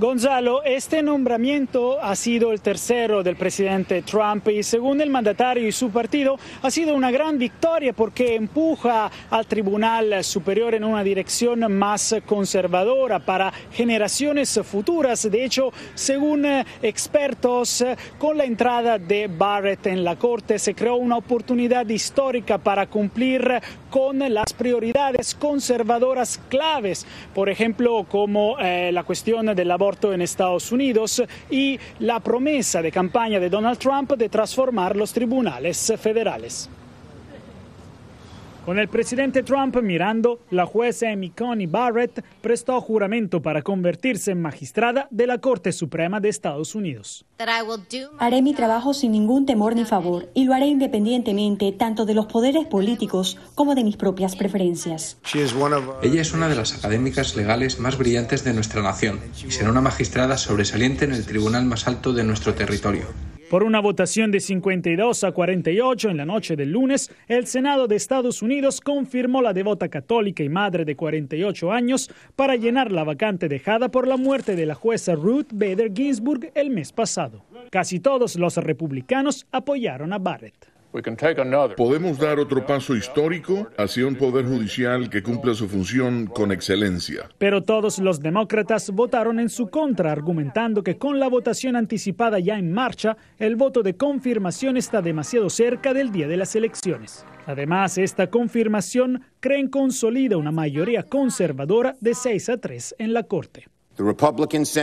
[0.00, 5.72] Gonzalo, este nombramiento ha sido el tercero del presidente Trump y según el mandatario y
[5.72, 11.70] su partido ha sido una gran victoria porque empuja al Tribunal Superior en una dirección
[11.76, 15.30] más conservadora para generaciones futuras.
[15.30, 17.84] De hecho, según eh, expertos,
[18.16, 23.60] con la entrada de Barrett en la Corte se creó una oportunidad histórica para cumplir
[23.90, 29.70] con las prioridades conservadoras claves, por ejemplo, como eh, la cuestión del
[30.12, 35.92] en Estados Unidos y la promesa de campaña de Donald Trump de transformar los tribunales
[36.00, 36.70] federales.
[38.70, 44.40] Con el presidente Trump mirando, la jueza Amy Coney Barrett prestó juramento para convertirse en
[44.40, 47.24] magistrada de la Corte Suprema de Estados Unidos.
[48.20, 52.26] Haré mi trabajo sin ningún temor ni favor y lo haré independientemente tanto de los
[52.26, 55.18] poderes políticos como de mis propias preferencias.
[55.34, 59.80] Ella es una de las académicas legales más brillantes de nuestra nación y será una
[59.80, 63.06] magistrada sobresaliente en el tribunal más alto de nuestro territorio.
[63.50, 67.96] Por una votación de 52 a 48 en la noche del lunes, el Senado de
[67.96, 73.48] Estados Unidos confirmó la devota católica y madre de 48 años para llenar la vacante
[73.48, 77.42] dejada por la muerte de la jueza Ruth Bader Ginsburg el mes pasado.
[77.70, 80.79] Casi todos los republicanos apoyaron a Barrett.
[81.76, 87.28] Podemos dar otro paso histórico hacia un poder judicial que cumpla su función con excelencia.
[87.38, 92.58] Pero todos los demócratas votaron en su contra, argumentando que con la votación anticipada ya
[92.58, 97.24] en marcha, el voto de confirmación está demasiado cerca del día de las elecciones.
[97.46, 103.69] Además, esta confirmación creen consolida una mayoría conservadora de 6 a 3 en la Corte.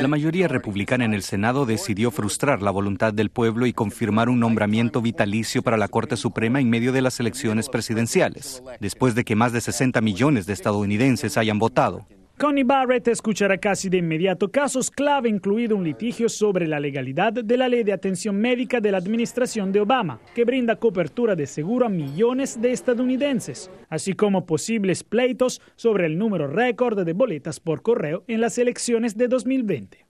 [0.01, 4.39] La mayoría republicana en el Senado decidió frustrar la voluntad del pueblo y confirmar un
[4.39, 9.35] nombramiento vitalicio para la Corte Suprema en medio de las elecciones presidenciales, después de que
[9.35, 12.05] más de 60 millones de estadounidenses hayan votado.
[12.39, 17.57] Connie Barrett escuchará casi de inmediato casos clave, incluido un litigio sobre la legalidad de
[17.57, 21.87] la ley de atención médica de la administración de Obama, que brinda cobertura de seguro
[21.87, 27.81] a millones de estadounidenses, así como posibles pleitos sobre el número récord de boletas por
[27.81, 30.06] correo en las elecciones de 2020.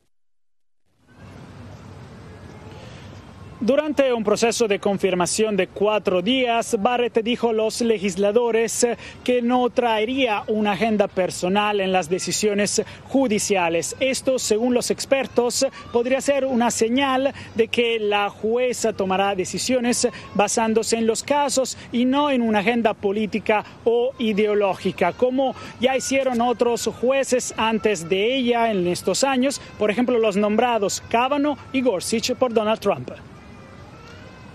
[3.60, 8.86] Durante un proceso de confirmación de cuatro días, Barrett dijo a los legisladores
[9.24, 13.96] que no traería una agenda personal en las decisiones judiciales.
[14.00, 20.98] Esto, según los expertos, podría ser una señal de que la jueza tomará decisiones basándose
[20.98, 26.92] en los casos y no en una agenda política o ideológica, como ya hicieron otros
[27.02, 32.54] jueces antes de ella en estos años, por ejemplo los nombrados Kavanaugh y Gorsuch por
[32.54, 33.10] Donald Trump.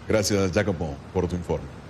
[0.08, 1.82] Gracias, Jacopo, por tu informe.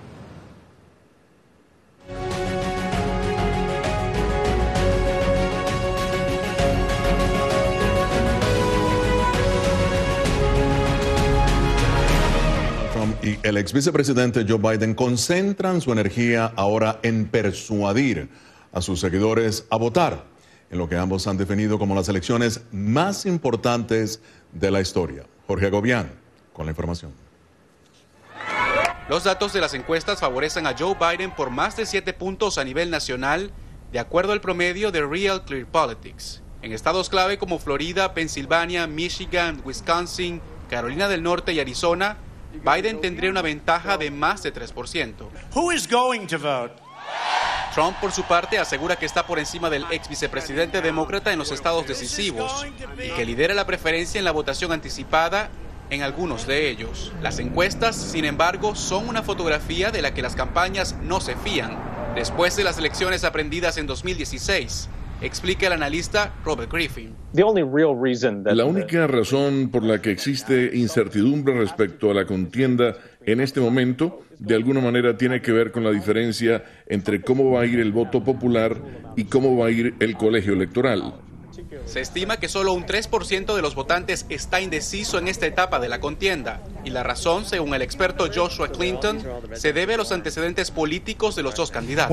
[13.23, 18.27] Y el ex vicepresidente Joe Biden concentran su energía ahora en persuadir
[18.73, 20.25] a sus seguidores a votar
[20.69, 24.19] en lo que ambos han definido como las elecciones más importantes
[24.51, 25.23] de la historia.
[25.47, 26.11] Jorge Agobián,
[26.51, 27.22] con la información.
[29.09, 32.63] Los datos de las encuestas favorecen a Joe Biden por más de 7 puntos a
[32.63, 33.51] nivel nacional,
[33.91, 36.41] de acuerdo al promedio de Real Clear Politics.
[36.61, 42.15] En estados clave como Florida, Pensilvania, Michigan, Wisconsin, Carolina del Norte y Arizona,
[42.63, 45.27] Biden tendría una ventaja de más de 3%.
[47.75, 51.51] Trump, por su parte, asegura que está por encima del ex vicepresidente demócrata en los
[51.51, 52.65] estados decisivos
[53.03, 55.49] y que lidera la preferencia en la votación anticipada
[55.93, 57.11] en algunos de ellos.
[57.21, 61.77] Las encuestas, sin embargo, son una fotografía de la que las campañas no se fían.
[62.15, 64.89] Después de las elecciones aprendidas en 2016,
[65.21, 67.15] explica el analista Robert Griffin.
[67.33, 74.21] La única razón por la que existe incertidumbre respecto a la contienda en este momento,
[74.39, 77.91] de alguna manera, tiene que ver con la diferencia entre cómo va a ir el
[77.91, 78.75] voto popular
[79.15, 81.13] y cómo va a ir el colegio electoral.
[81.85, 85.89] Se estima que solo un 3% de los votantes está indeciso en esta etapa de
[85.89, 89.19] la contienda, y la razón, según el experto Joshua Clinton,
[89.53, 92.09] se debe a los antecedentes políticos de los dos candidatos.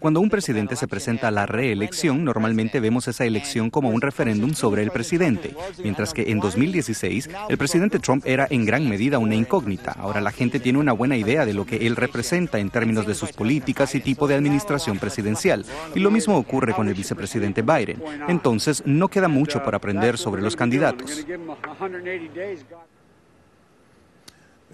[0.00, 4.54] Cuando un presidente se presenta a la reelección, normalmente vemos esa elección como un referéndum
[4.54, 9.34] sobre el presidente, mientras que en 2016 el presidente Trump era en gran medida una
[9.34, 9.92] incógnita.
[9.92, 13.14] Ahora la gente tiene una buena idea de lo que él representa en términos de
[13.14, 15.64] sus políticas y tipo de administración presidencial,
[15.94, 18.02] y lo mismo ocurre con el vicepresidente Biden.
[18.28, 21.24] Entonces, no queda mucho por aprender sobre los candidatos.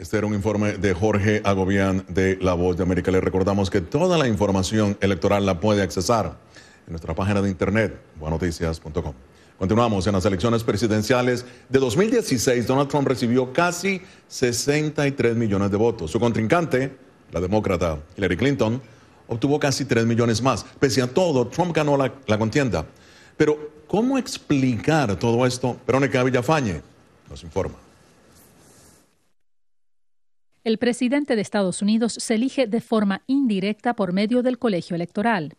[0.01, 3.11] Este era un informe de Jorge Agobián de La Voz de América.
[3.11, 6.39] Le recordamos que toda la información electoral la puede accesar
[6.87, 9.13] en nuestra página de internet, buenoticias.com.
[9.59, 12.67] Continuamos en las elecciones presidenciales de 2016.
[12.67, 16.11] Donald Trump recibió casi 63 millones de votos.
[16.11, 16.97] Su contrincante,
[17.31, 18.81] la demócrata Hillary Clinton,
[19.29, 20.65] obtuvo casi 3 millones más.
[20.79, 22.87] Pese a todo, Trump ganó la, la contienda.
[23.37, 25.77] Pero, ¿cómo explicar todo esto?
[25.87, 26.81] Verónica Villafañe
[27.29, 27.90] nos informa.
[30.63, 35.57] El presidente de Estados Unidos se elige de forma indirecta por medio del colegio electoral.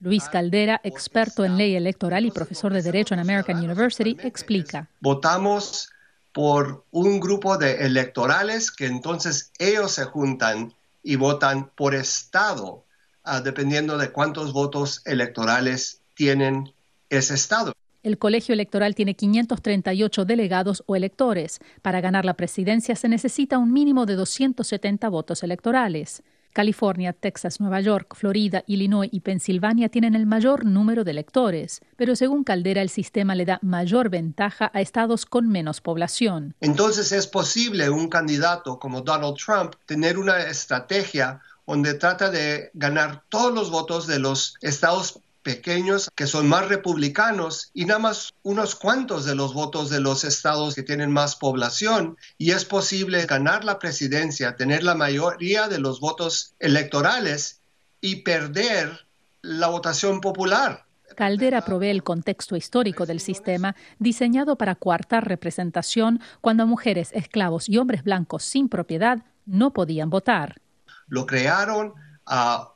[0.00, 4.88] Luis Caldera, experto en ley electoral y profesor de Derecho en American University, explica.
[5.00, 5.90] Votamos
[6.32, 10.72] por un grupo de electorales que entonces ellos se juntan
[11.02, 12.86] y votan por estado,
[13.26, 16.72] uh, dependiendo de cuántos votos electorales tienen
[17.10, 17.72] ese estado.
[18.04, 21.58] El colegio electoral tiene 538 delegados o electores.
[21.82, 26.22] Para ganar la presidencia se necesita un mínimo de 270 votos electorales.
[26.52, 32.16] California, Texas, Nueva York, Florida, Illinois y Pensilvania tienen el mayor número de electores, pero
[32.16, 36.54] según Caldera el sistema le da mayor ventaja a estados con menos población.
[36.60, 43.24] Entonces es posible un candidato como Donald Trump tener una estrategia donde trata de ganar
[43.28, 48.74] todos los votos de los estados pequeños que son más republicanos y nada más unos
[48.74, 53.64] cuantos de los votos de los estados que tienen más población y es posible ganar
[53.64, 57.62] la presidencia, tener la mayoría de los votos electorales
[58.02, 59.06] y perder
[59.40, 60.84] la votación popular.
[61.16, 67.78] Caldera provee el contexto histórico del sistema diseñado para coartar representación cuando mujeres, esclavos y
[67.78, 70.60] hombres blancos sin propiedad no podían votar.
[71.06, 71.94] Lo crearon
[72.26, 72.74] a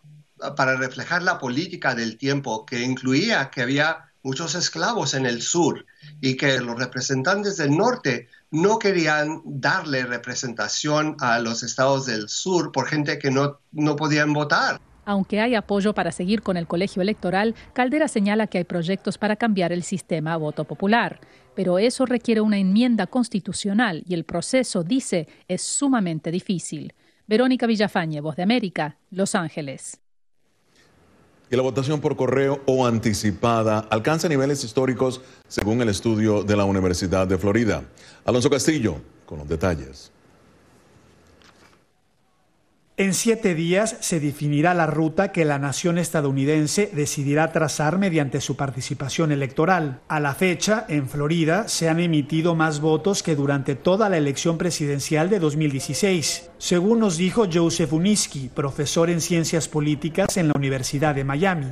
[0.56, 5.84] para reflejar la política del tiempo, que incluía que había muchos esclavos en el sur
[6.20, 12.72] y que los representantes del norte no querían darle representación a los estados del sur
[12.72, 14.80] por gente que no, no podían votar.
[15.04, 19.34] Aunque hay apoyo para seguir con el colegio electoral, Caldera señala que hay proyectos para
[19.34, 21.18] cambiar el sistema a voto popular.
[21.56, 26.94] Pero eso requiere una enmienda constitucional y el proceso, dice, es sumamente difícil.
[27.26, 30.01] Verónica Villafañe, Voz de América, Los Ángeles
[31.52, 36.64] y la votación por correo o anticipada alcanza niveles históricos según el estudio de la
[36.64, 37.84] Universidad de Florida.
[38.24, 38.96] Alonso Castillo,
[39.26, 40.11] con los detalles.
[42.98, 48.54] En siete días se definirá la ruta que la nación estadounidense decidirá trazar mediante su
[48.54, 50.02] participación electoral.
[50.08, 54.58] A la fecha, en Florida, se han emitido más votos que durante toda la elección
[54.58, 61.14] presidencial de 2016, según nos dijo Joseph Uniski, profesor en ciencias políticas en la Universidad
[61.14, 61.68] de Miami.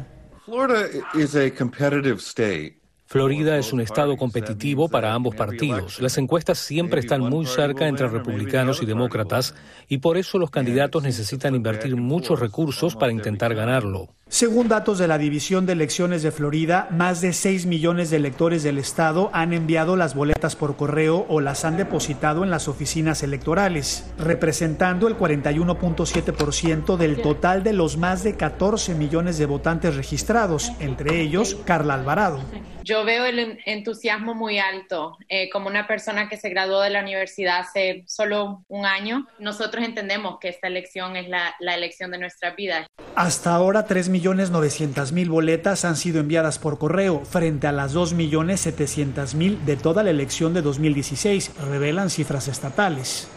[0.46, 2.79] Florida is a competitive state.
[3.12, 6.00] Florida es un estado competitivo para ambos partidos.
[6.00, 9.52] Las encuestas siempre están muy cerca entre republicanos y demócratas
[9.88, 14.10] y por eso los candidatos necesitan invertir muchos recursos para intentar ganarlo.
[14.32, 18.62] Según datos de la División de Elecciones de Florida, más de 6 millones de electores
[18.62, 23.24] del estado han enviado las boletas por correo o las han depositado en las oficinas
[23.24, 30.70] electorales, representando el 41.7% del total de los más de 14 millones de votantes registrados,
[30.78, 32.38] entre ellos Carla Alvarado.
[32.84, 35.18] Yo veo el entusiasmo muy alto.
[35.28, 39.84] Eh, como una persona que se graduó de la universidad hace solo un año, nosotros
[39.84, 42.86] entendemos que esta elección es la, la elección de nuestra vida.
[43.16, 43.84] Hasta ahora,
[44.22, 50.54] 3.900.000 boletas han sido enviadas por correo, frente a las 2.700.000 de toda la elección
[50.54, 53.28] de 2016, revelan cifras estatales.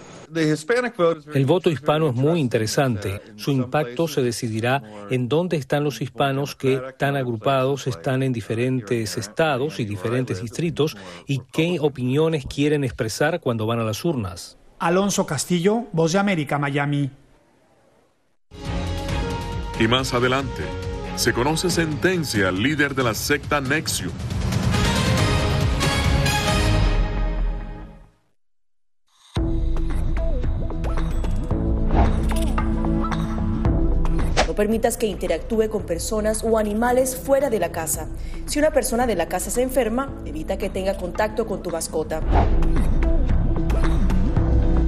[1.34, 3.22] El voto hispano es muy interesante.
[3.36, 4.82] Su impacto se decidirá
[5.12, 10.98] en dónde están los hispanos que tan agrupados están en diferentes estados y diferentes distritos
[11.28, 14.58] y qué opiniones quieren expresar cuando van a las urnas.
[14.80, 17.12] Alonso Castillo, Voz de América, Miami.
[19.80, 20.64] Y más adelante,
[21.16, 24.12] se conoce sentencia al líder de la secta Nexium
[34.54, 38.08] No permitas que interactúe con personas o animales fuera de la casa.
[38.46, 42.22] Si una persona de la casa se enferma, evita que tenga contacto con tu mascota.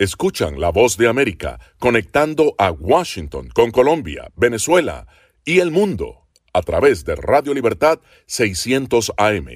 [0.00, 5.08] Escuchan la voz de América conectando a Washington con Colombia, Venezuela
[5.44, 9.48] y el mundo a través de Radio Libertad 600 AM.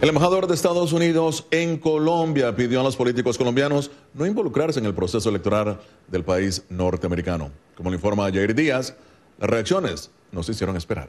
[0.00, 4.86] El embajador de Estados Unidos en Colombia pidió a los políticos colombianos no involucrarse en
[4.86, 7.50] el proceso electoral del país norteamericano.
[7.74, 8.96] Como lo informa Jair Díaz,
[9.38, 11.08] las reacciones nos hicieron esperar.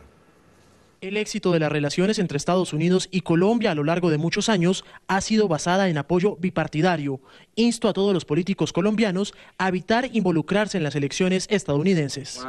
[1.01, 4.49] El éxito de las relaciones entre Estados Unidos y Colombia a lo largo de muchos
[4.49, 7.21] años ha sido basada en apoyo bipartidario.
[7.55, 12.45] Insto a todos los políticos colombianos a evitar involucrarse en las elecciones estadounidenses.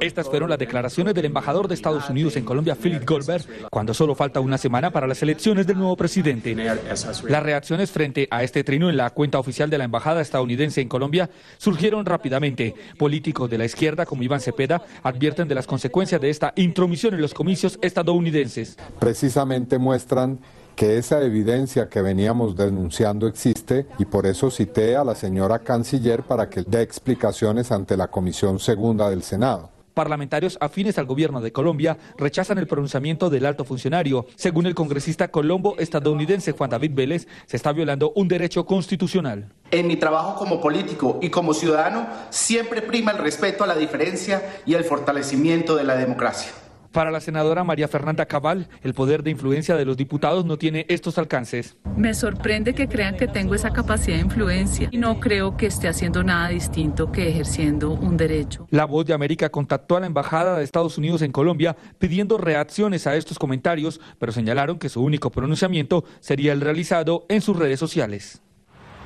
[0.00, 4.14] Estas fueron las declaraciones del embajador de Estados Unidos en Colombia, Philip Goldberg, cuando solo
[4.14, 6.54] falta una semana para las elecciones del nuevo presidente.
[6.54, 10.88] Las reacciones frente a este trino en la cuenta oficial de la embajada estadounidense en
[10.88, 12.74] Colombia surgieron rápidamente.
[12.96, 17.20] Políticos de la izquierda, como Iván Cepeda, advierten de las consecuencias de esta intromisión en
[17.20, 18.76] los comicios estadounidenses.
[18.98, 20.38] Precisamente muestran
[20.76, 26.22] que esa evidencia que veníamos denunciando existe y por eso cité a la señora canciller
[26.22, 31.50] para que dé explicaciones ante la Comisión Segunda del Senado parlamentarios afines al gobierno de
[31.50, 34.26] Colombia rechazan el pronunciamiento del alto funcionario.
[34.36, 39.52] Según el congresista colombo estadounidense Juan David Vélez, se está violando un derecho constitucional.
[39.72, 44.60] En mi trabajo como político y como ciudadano siempre prima el respeto a la diferencia
[44.64, 46.52] y el fortalecimiento de la democracia.
[46.92, 50.86] Para la senadora María Fernanda Cabal, el poder de influencia de los diputados no tiene
[50.88, 51.76] estos alcances.
[51.96, 55.88] Me sorprende que crean que tengo esa capacidad de influencia y no creo que esté
[55.88, 58.66] haciendo nada distinto que ejerciendo un derecho.
[58.70, 63.06] La Voz de América contactó a la Embajada de Estados Unidos en Colombia pidiendo reacciones
[63.06, 67.78] a estos comentarios, pero señalaron que su único pronunciamiento sería el realizado en sus redes
[67.78, 68.40] sociales.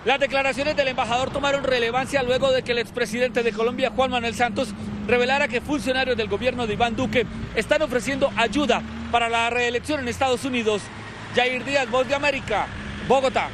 [0.05, 4.35] Las declaraciones del embajador tomaron relevancia luego de que el expresidente de Colombia, Juan Manuel
[4.35, 4.71] Santos,
[5.07, 7.25] revelara que funcionarios del gobierno de Iván Duque
[7.55, 8.83] están ofreciendo ayuda
[9.13, 10.83] para la reelección en Estados Unidos.
[11.37, 12.67] Jair Díaz, Voz de América,
[13.07, 13.49] Bogotá.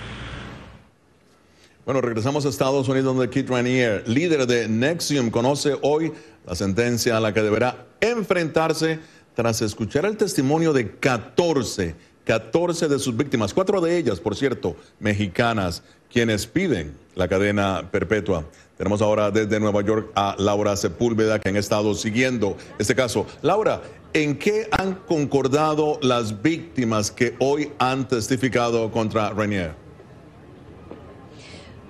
[1.84, 6.12] Bueno, regresamos a Estados Unidos donde Keith Rainier, líder de Nexium, conoce hoy
[6.46, 9.00] la sentencia a la que deberá enfrentarse
[9.34, 11.94] tras escuchar el testimonio de 14,
[12.28, 18.44] 14 de sus víctimas, cuatro de ellas, por cierto, mexicanas quienes piden la cadena perpetua.
[18.76, 23.24] Tenemos ahora desde Nueva York a Laura Sepúlveda, que han estado siguiendo este caso.
[23.40, 23.80] Laura,
[24.12, 29.87] ¿en qué han concordado las víctimas que hoy han testificado contra Rainier?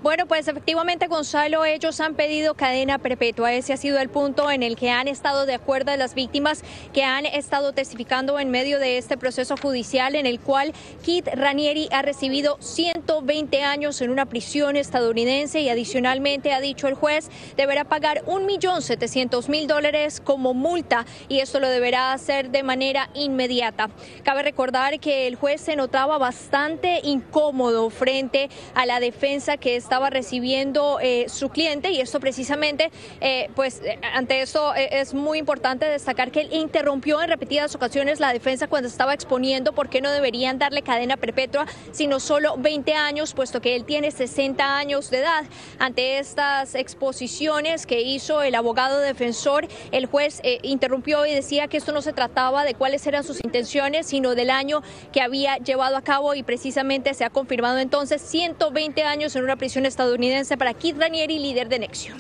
[0.00, 3.52] Bueno, pues efectivamente, Gonzalo, ellos han pedido cadena perpetua.
[3.52, 7.02] Ese ha sido el punto en el que han estado de acuerdo las víctimas que
[7.02, 10.72] han estado testificando en medio de este proceso judicial en el cual
[11.02, 16.94] Kit Ranieri ha recibido 120 años en una prisión estadounidense y adicionalmente ha dicho el
[16.94, 22.50] juez deberá pagar un millón setecientos mil dólares como multa y esto lo deberá hacer
[22.50, 23.90] de manera inmediata.
[24.22, 29.87] Cabe recordar que el juez se notaba bastante incómodo frente a la defensa que es
[29.88, 32.90] estaba recibiendo eh, su cliente y esto precisamente,
[33.22, 38.20] eh, pues eh, ante eso es muy importante destacar que él interrumpió en repetidas ocasiones
[38.20, 42.92] la defensa cuando estaba exponiendo por qué no deberían darle cadena perpetua, sino solo 20
[42.92, 45.44] años, puesto que él tiene 60 años de edad.
[45.78, 51.92] Ante estas exposiciones que hizo el abogado defensor, el juez interrumpió y decía que esto
[51.92, 54.82] no se trataba de cuáles eran sus intenciones, sino del año
[55.12, 59.56] que había llevado a cabo y precisamente se ha confirmado entonces 120 años en una
[59.56, 62.18] prisión estadounidense para Kit Ranieri, líder de Nexium.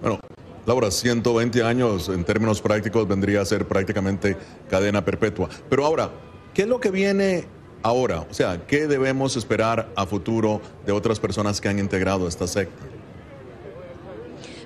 [0.00, 0.18] Bueno,
[0.66, 4.36] Laura, 120 años en términos prácticos vendría a ser prácticamente
[4.70, 5.48] cadena perpetua.
[5.68, 6.10] Pero ahora,
[6.54, 7.46] ¿qué es lo que viene
[7.82, 8.20] ahora?
[8.30, 12.84] O sea, ¿qué debemos esperar a futuro de otras personas que han integrado esta secta?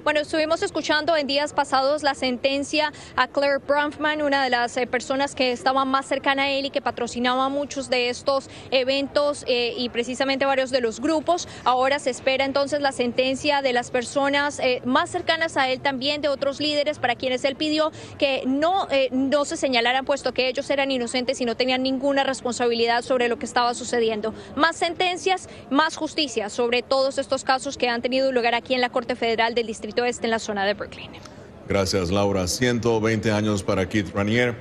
[0.07, 4.87] Bueno, estuvimos escuchando en días pasados la sentencia a Claire Bronfman, una de las eh,
[4.87, 9.75] personas que estaba más cercana a él y que patrocinaba muchos de estos eventos eh,
[9.77, 11.49] y precisamente varios de los grupos.
[11.65, 16.21] Ahora se espera entonces la sentencia de las personas eh, más cercanas a él también,
[16.21, 20.71] de otros líderes para quienes él pidió que no, no se señalaran, puesto que ellos
[20.71, 24.33] eran inocentes y no tenían ninguna responsabilidad sobre lo que estaba sucediendo.
[24.55, 28.91] Más sentencias, más justicia sobre todos estos casos que han tenido lugar aquí en la
[28.91, 31.11] Corte Federal del Distrito Este en la zona de Brooklyn.
[31.69, 32.47] Gracias, Laura.
[32.47, 34.55] 120 años para Keith Ranier,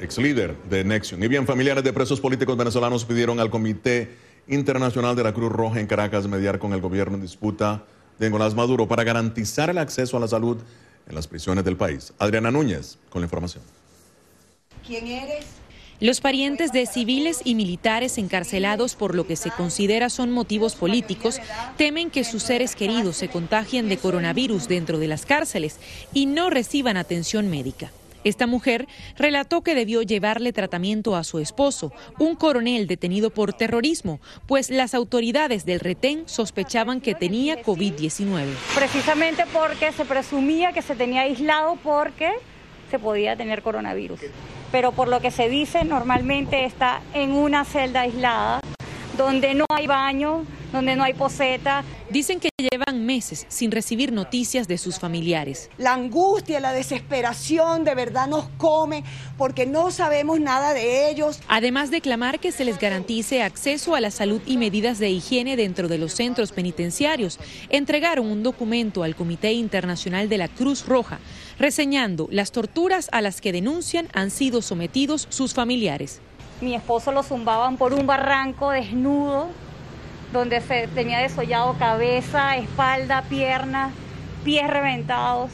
[0.00, 1.22] ex líder de Nexion.
[1.22, 4.16] Y bien, familiares de presos políticos venezolanos pidieron al Comité
[4.48, 7.84] Internacional de la Cruz Roja en Caracas mediar con el gobierno en disputa
[8.18, 10.58] de Nicolás Maduro para garantizar el acceso a la salud
[11.08, 12.12] en las prisiones del país.
[12.18, 13.62] Adriana Núñez con la información.
[14.86, 15.46] ¿Quién eres?
[16.00, 21.40] Los parientes de civiles y militares encarcelados por lo que se considera son motivos políticos
[21.76, 25.78] temen que sus seres queridos se contagien de coronavirus dentro de las cárceles
[26.12, 27.92] y no reciban atención médica.
[28.24, 34.18] Esta mujer relató que debió llevarle tratamiento a su esposo, un coronel detenido por terrorismo,
[34.46, 38.46] pues las autoridades del retén sospechaban que tenía COVID-19.
[38.74, 42.30] Precisamente porque se presumía que se tenía aislado porque
[42.90, 44.20] se podía tener coronavirus
[44.74, 48.58] pero por lo que se dice normalmente está en una celda aislada,
[49.16, 51.84] donde no hay baño, donde no hay poseta.
[52.10, 55.70] Dicen que llevan meses sin recibir noticias de sus familiares.
[55.78, 59.04] La angustia, la desesperación de verdad nos come
[59.38, 61.38] porque no sabemos nada de ellos.
[61.46, 65.56] Además de clamar que se les garantice acceso a la salud y medidas de higiene
[65.56, 71.20] dentro de los centros penitenciarios, entregaron un documento al Comité Internacional de la Cruz Roja
[71.58, 76.20] reseñando las torturas a las que denuncian han sido sometidos sus familiares.
[76.60, 79.48] Mi esposo lo zumbaban por un barranco desnudo,
[80.32, 83.92] donde se tenía desollado cabeza, espalda, piernas,
[84.44, 85.50] pies reventados.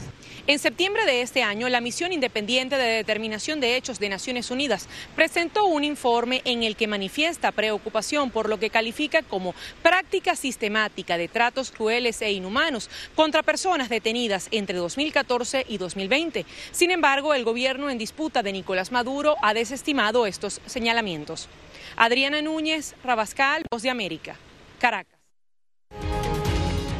[0.51, 4.89] En septiembre de este año, la Misión Independiente de Determinación de Hechos de Naciones Unidas
[5.15, 11.17] presentó un informe en el que manifiesta preocupación por lo que califica como práctica sistemática
[11.17, 16.45] de tratos crueles e inhumanos contra personas detenidas entre 2014 y 2020.
[16.73, 21.47] Sin embargo, el gobierno en disputa de Nicolás Maduro ha desestimado estos señalamientos.
[21.95, 24.35] Adriana Núñez, Rabascal, Voz de América,
[24.79, 25.17] Caracas.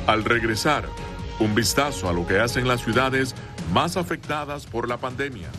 [0.08, 0.86] Al regresar,
[1.42, 3.36] un vistazo a lo que hacen las ciudades
[3.74, 5.50] más afectadas por la pandemia.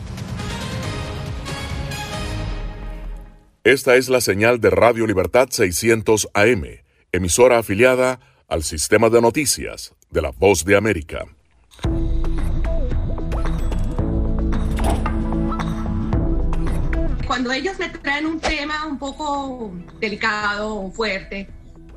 [3.65, 6.63] Esta es la señal de Radio Libertad 600 AM,
[7.11, 11.25] emisora afiliada al sistema de noticias de la Voz de América.
[17.27, 21.49] Cuando ellos me traen un tema un poco delicado o fuerte,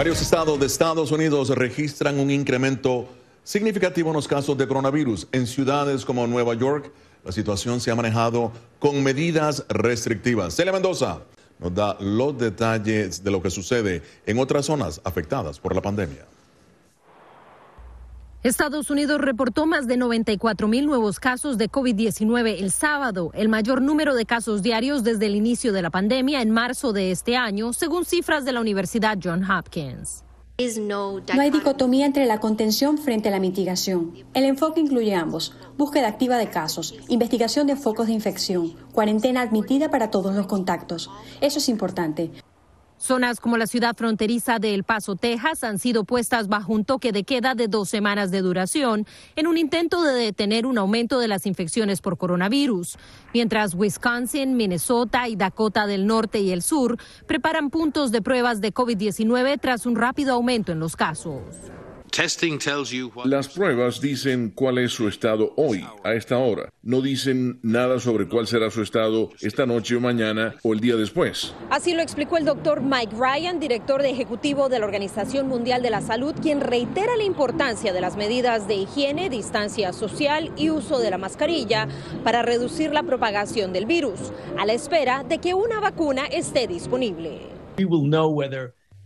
[0.00, 3.06] Varios estados de Estados Unidos registran un incremento
[3.44, 5.28] significativo en los casos de coronavirus.
[5.30, 6.90] En ciudades como Nueva York,
[7.22, 10.54] la situación se ha manejado con medidas restrictivas.
[10.54, 11.20] Celia Mendoza
[11.58, 16.29] nos da los detalles de lo que sucede en otras zonas afectadas por la pandemia.
[18.42, 23.82] Estados Unidos reportó más de 94 mil nuevos casos de COVID-19 el sábado, el mayor
[23.82, 27.74] número de casos diarios desde el inicio de la pandemia en marzo de este año,
[27.74, 30.24] según cifras de la Universidad John Hopkins.
[30.80, 34.14] No hay dicotomía entre la contención frente a la mitigación.
[34.32, 39.90] El enfoque incluye ambos, búsqueda activa de casos, investigación de focos de infección, cuarentena admitida
[39.90, 41.10] para todos los contactos.
[41.42, 42.30] Eso es importante.
[43.00, 47.12] Zonas como la ciudad fronteriza de El Paso, Texas, han sido puestas bajo un toque
[47.12, 51.26] de queda de dos semanas de duración en un intento de detener un aumento de
[51.26, 52.98] las infecciones por coronavirus,
[53.32, 58.74] mientras Wisconsin, Minnesota y Dakota del Norte y el Sur preparan puntos de pruebas de
[58.74, 61.40] COVID-19 tras un rápido aumento en los casos.
[63.24, 66.68] Las pruebas dicen cuál es su estado hoy, a esta hora.
[66.82, 70.96] No dicen nada sobre cuál será su estado esta noche o mañana o el día
[70.96, 71.54] después.
[71.70, 75.90] Así lo explicó el doctor Mike Ryan, director de ejecutivo de la Organización Mundial de
[75.90, 80.98] la Salud, quien reitera la importancia de las medidas de higiene, distancia social y uso
[80.98, 81.86] de la mascarilla
[82.24, 87.40] para reducir la propagación del virus, a la espera de que una vacuna esté disponible.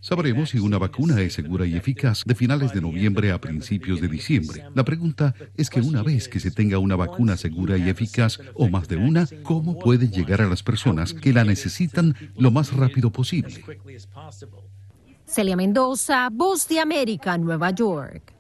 [0.05, 4.09] Sabremos si una vacuna es segura y eficaz de finales de noviembre a principios de
[4.09, 4.67] diciembre.
[4.75, 8.69] La pregunta es que una vez que se tenga una vacuna segura y eficaz, o
[8.69, 13.11] más de una, ¿cómo puede llegar a las personas que la necesitan lo más rápido
[13.11, 13.65] posible?
[15.25, 18.35] Celia Mendoza, Voz de América, Nueva York.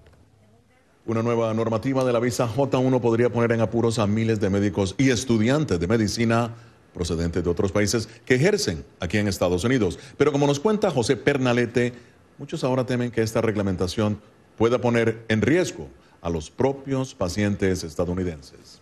[1.06, 4.94] Una nueva normativa de la visa J1 podría poner en apuros a miles de médicos
[4.98, 6.52] y estudiantes de medicina
[6.94, 9.98] procedentes de otros países que ejercen aquí en Estados Unidos.
[10.16, 11.92] Pero como nos cuenta José Pernalete,
[12.38, 14.20] muchos ahora temen que esta reglamentación
[14.56, 15.88] pueda poner en riesgo
[16.22, 18.80] a los propios pacientes estadounidenses.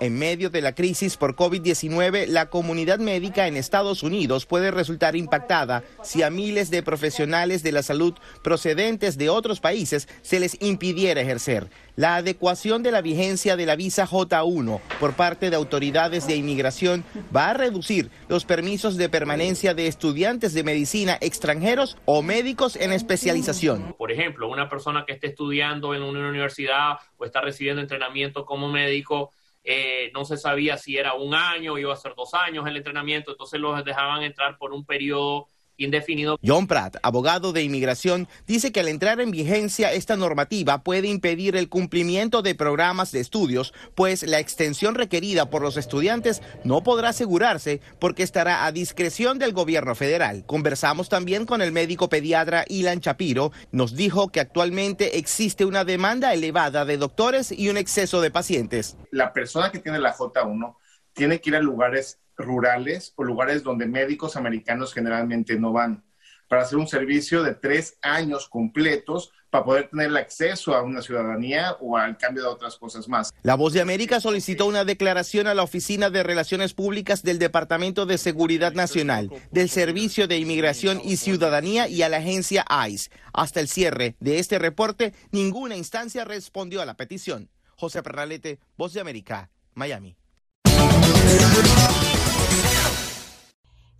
[0.00, 5.16] En medio de la crisis por COVID-19, la comunidad médica en Estados Unidos puede resultar
[5.16, 10.56] impactada si a miles de profesionales de la salud procedentes de otros países se les
[10.62, 11.68] impidiera ejercer.
[11.96, 17.04] La adecuación de la vigencia de la visa J1 por parte de autoridades de inmigración
[17.34, 22.92] va a reducir los permisos de permanencia de estudiantes de medicina extranjeros o médicos en
[22.92, 23.96] especialización.
[23.98, 28.68] Por ejemplo, una persona que esté estudiando en una universidad o está recibiendo entrenamiento como
[28.68, 29.32] médico
[29.70, 32.78] eh, no se sabía si era un año, o iba a ser dos años el
[32.78, 36.38] entrenamiento, entonces los dejaban entrar por un periodo indefinido.
[36.44, 41.56] John Pratt, abogado de inmigración, dice que al entrar en vigencia esta normativa puede impedir
[41.56, 47.10] el cumplimiento de programas de estudios, pues la extensión requerida por los estudiantes no podrá
[47.10, 50.44] asegurarse porque estará a discreción del gobierno federal.
[50.46, 56.34] Conversamos también con el médico pediatra Ilan Chapiro, nos dijo que actualmente existe una demanda
[56.34, 58.96] elevada de doctores y un exceso de pacientes.
[59.10, 60.76] La persona que tiene la J1
[61.12, 66.04] tiene que ir a lugares rurales o lugares donde médicos americanos generalmente no van,
[66.48, 71.00] para hacer un servicio de tres años completos para poder tener el acceso a una
[71.00, 73.32] ciudadanía o al cambio de otras cosas más.
[73.42, 78.04] La Voz de América solicitó una declaración a la Oficina de Relaciones Públicas del Departamento
[78.04, 83.10] de Seguridad Nacional, del Servicio de Inmigración y Ciudadanía y a la agencia ICE.
[83.32, 87.50] Hasta el cierre de este reporte, ninguna instancia respondió a la petición.
[87.76, 90.16] José Perralete, Voz de América, Miami.